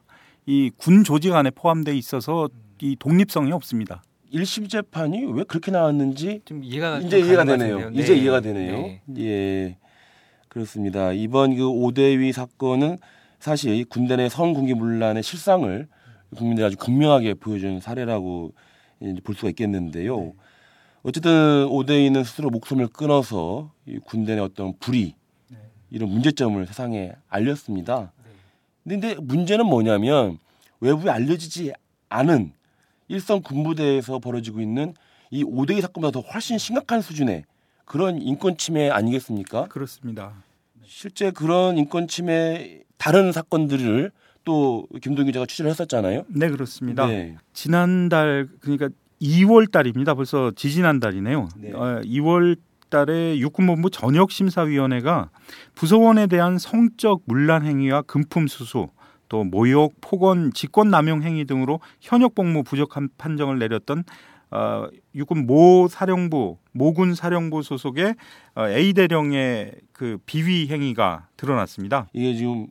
[0.47, 2.49] 이 군 조직 안에 포함되어 있어서
[2.81, 4.01] 이 독립성이 없습니다.
[4.33, 7.77] 1심 재판이 왜 그렇게 나왔는지 좀 이해가 이제 좀 이해가 되네요.
[7.77, 8.01] 같은데요.
[8.01, 8.19] 이제 네.
[8.21, 8.77] 이해가 되네요.
[8.77, 9.01] 네.
[9.19, 9.77] 예.
[10.47, 11.13] 그렇습니다.
[11.13, 12.97] 이번 그 오대위 사건은
[13.39, 15.87] 사실 군대 내 성군기 문란의 실상을
[16.35, 18.53] 국민들이 아주 극명하게 보여준 사례라고
[19.23, 20.19] 볼 수가 있겠는데요.
[20.19, 20.33] 네.
[21.03, 25.15] 어쨌든 오대위는 스스로 목숨을 끊어서 이 군대 내 어떤 불의
[25.49, 25.57] 네.
[25.89, 28.11] 이런 문제점을 세상에 알렸습니다.
[28.87, 30.37] 근데 문제는 뭐냐면
[30.79, 31.73] 외부에 알려지지
[32.09, 32.53] 않은
[33.11, 34.93] 일선 군부대에서 벌어지고 있는
[35.31, 37.43] 이 오대기 사건보다 더 훨씬 심각한 수준의
[37.85, 39.65] 그런 인권 침해 아니겠습니까?
[39.65, 40.33] 그렇습니다.
[40.85, 44.11] 실제 그런 인권 침해 다른 사건들을
[44.45, 46.23] 또 김동 기자가 취재를 했었잖아요.
[46.29, 47.05] 네 그렇습니다.
[47.07, 47.35] 네.
[47.53, 48.89] 지난달 그러니까
[49.21, 50.13] 2월 달입니다.
[50.13, 51.49] 벌써 지지난 달이네요.
[51.57, 51.73] 네.
[51.73, 52.57] 어, 2월
[52.89, 55.29] 달에 육군본부 전역심사위원회가
[55.75, 58.87] 부서원에 대한 성적 문란 행위와 금품 수수
[59.31, 64.03] 또 모욕, 폭언, 직권남용 행위 등으로 현역 복무 부적한 판정을 내렸던
[64.51, 68.15] 어, 육군 모 사령부 모군 사령부 소속의
[68.55, 72.09] 어, A 대령의 그 비위 행위가 드러났습니다.
[72.11, 72.67] 이게 지금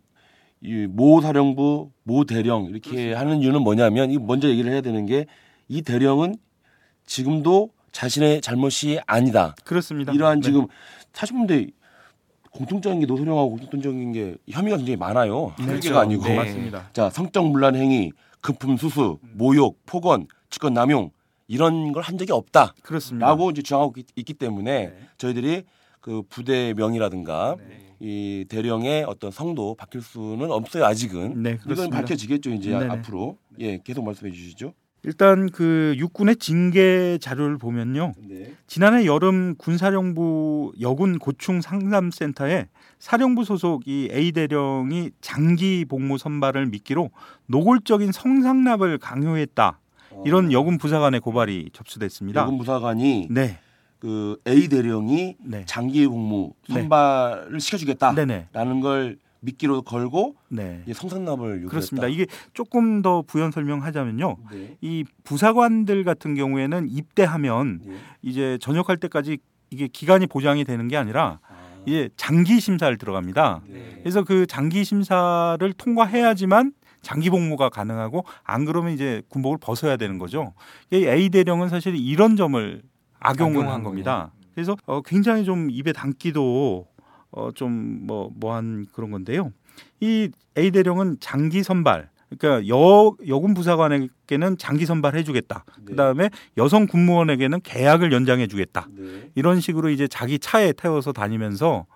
[0.60, 5.24] 이모 사령부, 모 대령 이렇게 하는 이유는 뭐냐면 이 먼저 얘기를 해야 되는 게
[5.70, 6.34] 이 대령은
[7.06, 9.54] 지금도 자신의 잘못이 아니다.
[9.64, 10.12] 그렇습니다.
[10.12, 10.46] 이러한 네.
[10.46, 10.66] 지금
[11.12, 11.68] 사실 근데
[12.50, 15.52] 공통적인 게 노소령하고 공통적인 게 혐의가 굉장히 많아요.
[15.56, 15.88] 한 그렇죠.
[15.88, 16.24] 개가 아니고.
[16.24, 16.34] 네.
[16.36, 16.88] 맞습니다.
[16.92, 18.10] 자, 성적 문란 행위,
[18.40, 21.10] 금품 수수, 모욕, 폭언, 직권 남용
[21.46, 23.34] 이런 걸 한 적이 없다라고 그렇습니다.
[23.50, 24.94] 이제 주장하고 있- 있기 때문에 네.
[25.18, 25.64] 저희들이
[26.00, 27.86] 그 부대 명이라든가 네.
[28.00, 31.42] 이 대령의 어떤 성도 바뀔 수는 없어요 아직은.
[31.42, 31.96] 네, 이건 그렇습니다.
[31.98, 32.86] 밝혀지겠죠 이제 네네.
[32.86, 33.36] 앞으로.
[33.58, 34.72] 예, 계속 말씀해 주시죠.
[35.02, 38.12] 일단 그 육군의 징계 자료를 보면요.
[38.18, 38.52] 네.
[38.66, 47.10] 지난해 여름 군사령부 여군 고충 상담센터에 사령부 소속 이 A 대령이 장기 복무 선발을 미끼로
[47.46, 49.80] 노골적인 성상납을 강요했다.
[50.26, 52.42] 이런 여군 부사관의 고발이 접수됐습니다.
[52.42, 53.58] 여군 부사관이 네,
[54.00, 56.74] 그 A 대령이 네, 장기 복무 네.
[56.74, 60.82] 선발을 시켜주겠다라는 걸 미끼로 걸고 네.
[60.92, 61.66] 성상납을.
[61.66, 62.08] 그렇습니다.
[62.08, 64.36] 이게 조금 더 부연 설명하자면요.
[64.52, 64.76] 네.
[64.80, 67.94] 이 부사관들 같은 경우에는 입대하면 네.
[68.22, 69.38] 이제 전역할 때까지
[69.70, 71.54] 이게 기간이 보장이 되는 게 아니라 아,
[71.86, 73.62] 이제 장기 심사를 들어갑니다.
[73.68, 73.98] 네.
[74.00, 76.72] 그래서 그 장기 심사를 통과해야지만
[77.02, 80.52] 장기 복무가 가능하고 안 그러면 이제 군복을 벗어야 되는 거죠.
[80.92, 82.82] 이 A 대령은 사실 이런 점을
[83.20, 84.32] 악용을 한 겁니다.
[84.54, 86.86] 그래서 어, 굉장히 좀 입에 담기도
[87.32, 87.70] 어, 좀
[88.06, 89.52] 뭐 뭐한 그런 건데요.
[90.00, 95.64] 이 A 대령은 장기 선발 그러니까 여 여군 부사관에게는 장기 선발 해주겠다.
[95.78, 95.84] 네.
[95.84, 98.88] 그 다음에 여성 군무원에게는 계약을 연장해주겠다.
[98.96, 99.30] 네.
[99.34, 101.86] 이런 식으로 이제 자기 차에 태워서 다니면서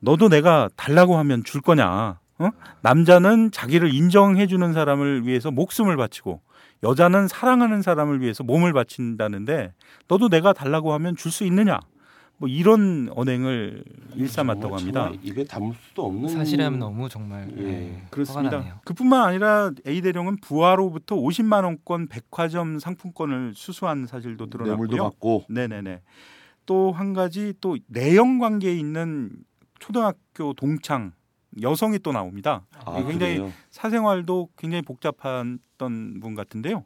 [0.00, 2.18] 너도 내가 달라고 하면 줄 거냐?
[2.38, 2.48] 어?
[2.80, 6.40] 남자는 자기를 인정해 주는 사람을 위해서 목숨을 바치고
[6.82, 9.72] 여자는 사랑하는 사람을 위해서 몸을 바친다는데
[10.08, 11.78] 너도 내가 달라고 하면 줄 수 있느냐?
[12.42, 13.84] 뭐 이런 언행을
[14.16, 15.12] 일삼았다고 합니다.
[15.22, 18.56] 입에 담을 수도 없는 사실이라면 너무 정말 예, 네, 화가 그렇습니다.
[18.56, 18.80] 나네요.
[18.84, 25.04] 그뿐만 아니라 A 대령은 부하로부터 50만 원권 백화점 상품권을 수수한 사실도 드러났고요.
[25.04, 26.00] 받고 네네네.
[26.66, 29.30] 또 한 가지 또 내연 관계에 있는
[29.78, 31.12] 초등학교 동창
[31.62, 32.66] 여성이 또 나옵니다.
[32.84, 33.52] 아, 굉장히 그래요?
[33.70, 36.84] 사생활도 굉장히 복잡했던 분 같은데요.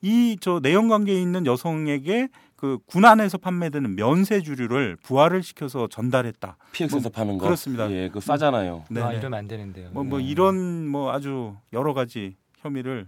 [0.00, 2.28] 이 저 내연 관계에 있는 여성에게
[2.64, 6.56] 그 군안에서 판매되는 면세 주류를 부하를 시켜서 전달했다.
[6.72, 7.90] PX에서 파는 거 그렇습니다.
[7.90, 8.84] 예, 그 싸잖아요.
[8.88, 9.02] 네.
[9.02, 9.90] 아, 이러면 안 되는데요.
[9.92, 10.24] 뭐, 뭐 네.
[10.24, 13.06] 이런 뭐 아주 여러 가지 혐의를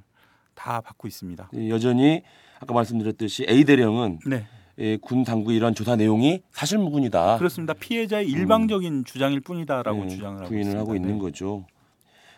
[0.54, 1.48] 다 받고 있습니다.
[1.54, 2.22] 예, 여전히
[2.60, 7.38] 아까 말씀드렸듯이 A 대령은 네, 예, 군 당국 이런 조사 내용이 사실무근이다.
[7.38, 7.72] 그렇습니다.
[7.72, 10.80] 피해자의 일방적인 주장일 뿐이다라고 예, 주장을 하고 부인을 있습니다.
[10.80, 11.18] 하고 있는 네.
[11.18, 11.64] 거죠.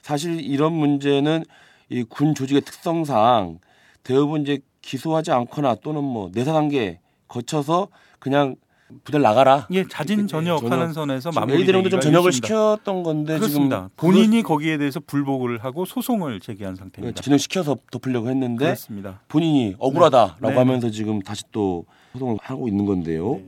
[0.03, 1.43] 사실 이런 문제는
[1.91, 3.59] 이 군 조직의 특성상
[4.05, 7.88] 대부분 이제 기소하지 않거나 또는 뭐 내사 단계 거쳐서
[8.19, 8.57] 그냥
[9.05, 9.67] 부대를 나가라.
[9.71, 10.73] 예, 자진 전역 전역.
[10.73, 13.91] 하는 선에서 마무리 대령도 좀 전역을 시켰던 건데 그렇습니다.
[13.95, 17.21] 지금 본인이 거기에 대해서 불복을 하고 소송을 제기한 상태입니다.
[17.21, 19.21] 전역시켜서 덮으려고 했는데 그렇습니다.
[19.29, 20.55] 본인이 억울하다라고 네.
[20.57, 23.35] 하면서 지금 다시 또 소송을 하고 있는 건데요.
[23.35, 23.45] 네.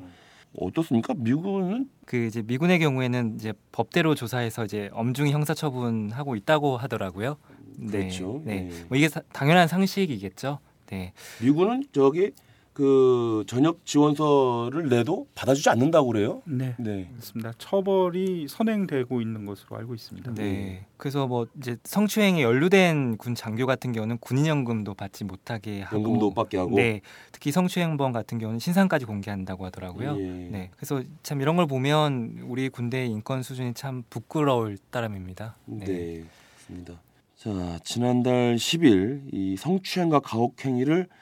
[0.59, 1.14] 어떻습니까?
[1.16, 7.37] 미국은 그 이제 미군의 경우에는 이제 법대로 조사해서 이제 엄중히 형사처분하고 있다고 하더라고요.
[7.79, 7.90] 네.
[8.01, 8.43] 그렇죠.
[8.45, 8.62] 네.
[8.69, 8.85] 네.
[8.88, 10.59] 뭐 이게 사- 당연한 상식이겠죠.
[10.90, 11.12] 네.
[11.40, 12.33] 미국은 저기
[12.81, 16.40] 그 전역 지원서를 내도 받아주지 않는다고 그래요.
[16.47, 16.75] 네.
[16.79, 17.11] 네.
[17.12, 17.53] 그렇습니다.
[17.59, 20.33] 처벌이 선행되고 있는 것으로 알고 있습니다.
[20.33, 20.87] 네.
[20.97, 26.35] 그래서 뭐 이제 성추행에 연루된 군 장교 같은 경우는 군인연금도 받지 못하게 하고 연금도 못
[26.35, 26.75] 받게 하고.
[26.77, 27.03] 네.
[27.33, 30.16] 특히 성추행범 같은 경우는 신상까지 공개한다고 하더라고요.
[30.19, 30.49] 예.
[30.51, 30.71] 네.
[30.75, 35.55] 그래서 참 이런 걸 보면 우리 군대의 인권 수준이 참 부끄러울 따름입니다.
[35.66, 36.25] 네.
[36.55, 36.95] 그렇습니다.
[37.37, 41.21] 자, 지난달 10일 이 성추행과 가혹 행위를 어,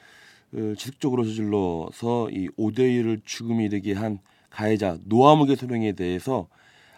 [0.77, 6.47] 지속적으로 저질러서 이 5대 1을 죽음에 이르게 한 가해자 노아무개 소령에 대해서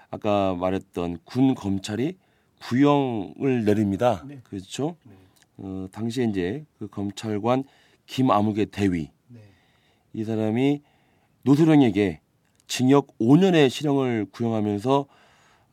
[0.09, 2.17] 아까 말했던 군 검찰이
[2.61, 4.23] 구형을 내립니다.
[4.27, 4.39] 네.
[4.43, 4.95] 그렇죠?
[5.57, 7.63] 어, 당시에 이제 그 검찰관
[8.05, 9.09] 김아무개 대위
[10.13, 10.81] 이 사람이
[11.43, 12.19] 노소령에게
[12.67, 15.05] 징역 5년의 실형을 구형하면서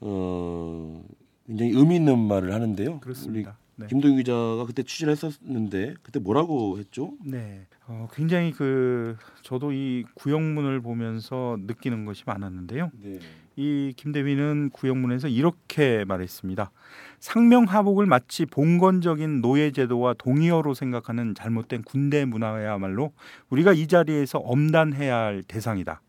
[0.01, 1.03] 어
[1.47, 3.01] 굉장히 의미 있는 말을 하는데요.
[3.01, 3.59] 그렇습니다.
[3.79, 3.87] 네.
[3.87, 7.12] 김동규 기자가 그때 취재를 했었는데 그때 뭐라고 했죠?
[7.25, 7.67] 네.
[7.87, 12.91] 어, 굉장히 그 저도 이 구형문을 보면서 느끼는 것이 많았는데요.
[13.01, 13.21] 네.
[13.55, 16.73] 이 김대위는 구형문에서 이렇게 말했습니다.
[17.21, 23.12] 상명하복을 마치 봉건적인 노예제도와 동의어로 생각하는 잘못된 군대 문화야말로
[23.49, 26.01] 우리가 이 자리에서 엄단해야 할 대상이다.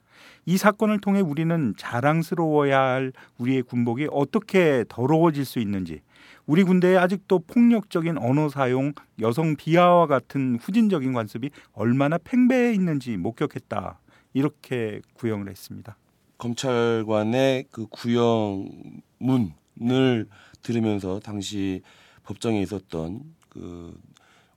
[0.50, 6.02] 이 사건을 통해 우리는 자랑스러워야 할 우리의 군복이 어떻게 더러워질 수 있는지,
[6.48, 14.00] 우리 군대에 아직도 폭력적인 언어 사용, 여성 비하와 같은 후진적인 관습이 얼마나 팽배해 있는지 목격했다.
[14.34, 15.96] 이렇게 구형을 했습니다.
[16.40, 18.72] 검찰관의 그 구형문을
[20.64, 21.84] 들으면서 당시
[22.24, 23.96] 법정에 있었던 그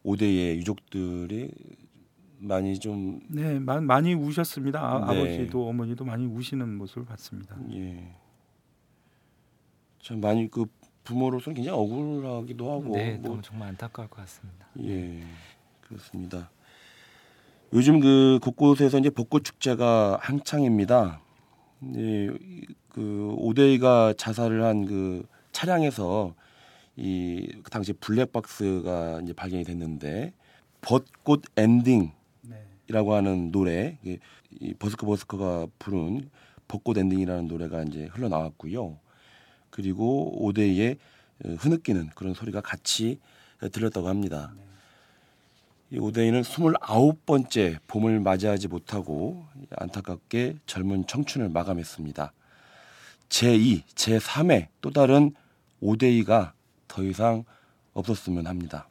[0.07, 1.51] 5대의 유족들이
[2.43, 4.81] 많이 좀 네, 마- 많이 우셨습니다.
[4.81, 5.21] 아, 네.
[5.21, 7.57] 아버지도 어머니도 많이 우시는 모습을 봤습니다.
[7.73, 8.15] 예.
[10.03, 10.67] 참 많이 그
[11.05, 14.67] 부모로서는 굉장히 억울하기도 하고 네, 뭐 너무 정말 안타까울 것 같습니다.
[14.81, 15.23] 예,
[15.81, 16.51] 그렇습니다.
[17.73, 21.21] 요즘 그 곳곳에서 이제 벚꽃 축제가 한창입니다.
[21.97, 22.29] 예,
[22.89, 26.35] 그 오 대위가 자살을 한 그 차량에서
[26.97, 30.33] 이그 당시 블랙박스가 이제 발견이 됐는데
[30.81, 32.11] 벚꽃 엔딩
[32.93, 36.29] 이라고 하는 노래, 이 버스커 버스커가 부른
[36.69, 38.99] 벚꽃 엔딩이라는 노래가 이제 흘러나왔고요.
[39.71, 40.99] 그리고 오데이의
[41.43, 43.19] 흐느끼는 그런 소리가 같이
[43.73, 44.53] 들렸다고 합니다.
[45.91, 52.35] 이 오데이는 29번째 봄을 맞이하지 못하고 안타깝게 젊은 청춘을 마감했습니다.
[53.31, 55.35] 제2, 제3의 또 다른
[55.81, 56.53] 오데이가
[56.89, 57.45] 더 이상
[57.95, 58.87] 없었으면 합니다.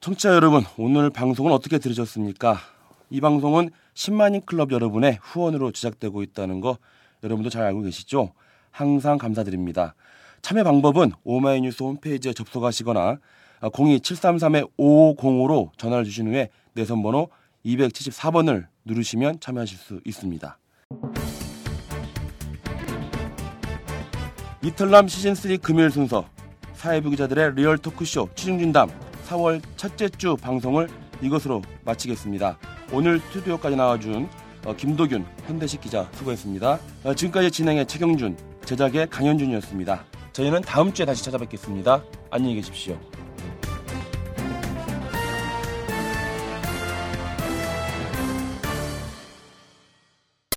[0.00, 2.58] 청취자 여러분, 오늘 방송은 어떻게 들으셨습니까?
[3.10, 6.78] 이 방송은 10만인 클럽 여러분의 후원으로 제작되고 있다는 거
[7.24, 8.32] 여러분도 잘 알고 계시죠?
[8.70, 9.96] 항상 감사드립니다.
[10.40, 13.18] 참여 방법은 오마이뉴스 홈페이지에 접속하시거나
[13.60, 17.30] 02-733-5505로 전화를 주신 후에 내선 번호
[17.66, 20.58] 274번을 누르시면 참여하실 수 있습니다.
[24.62, 26.24] 이털남 시즌3 금요일 순서
[26.74, 30.88] 사회부 기자들의 리얼 토크쇼 취중진담 4월 첫째 주 방송을
[31.20, 32.58] 이것으로 마치겠습니다.
[32.92, 34.28] 오늘 스튜디오까지 나와준
[34.64, 36.78] 어, 김도균 현대식 기자 수고했습니다.
[37.04, 40.04] 어, 지금까지 진행의 최경준 제작의 강현준이었습니다.
[40.32, 42.02] 저희는 다음 주에 다시 찾아뵙겠습니다.
[42.30, 42.98] 안녕히 계십시오.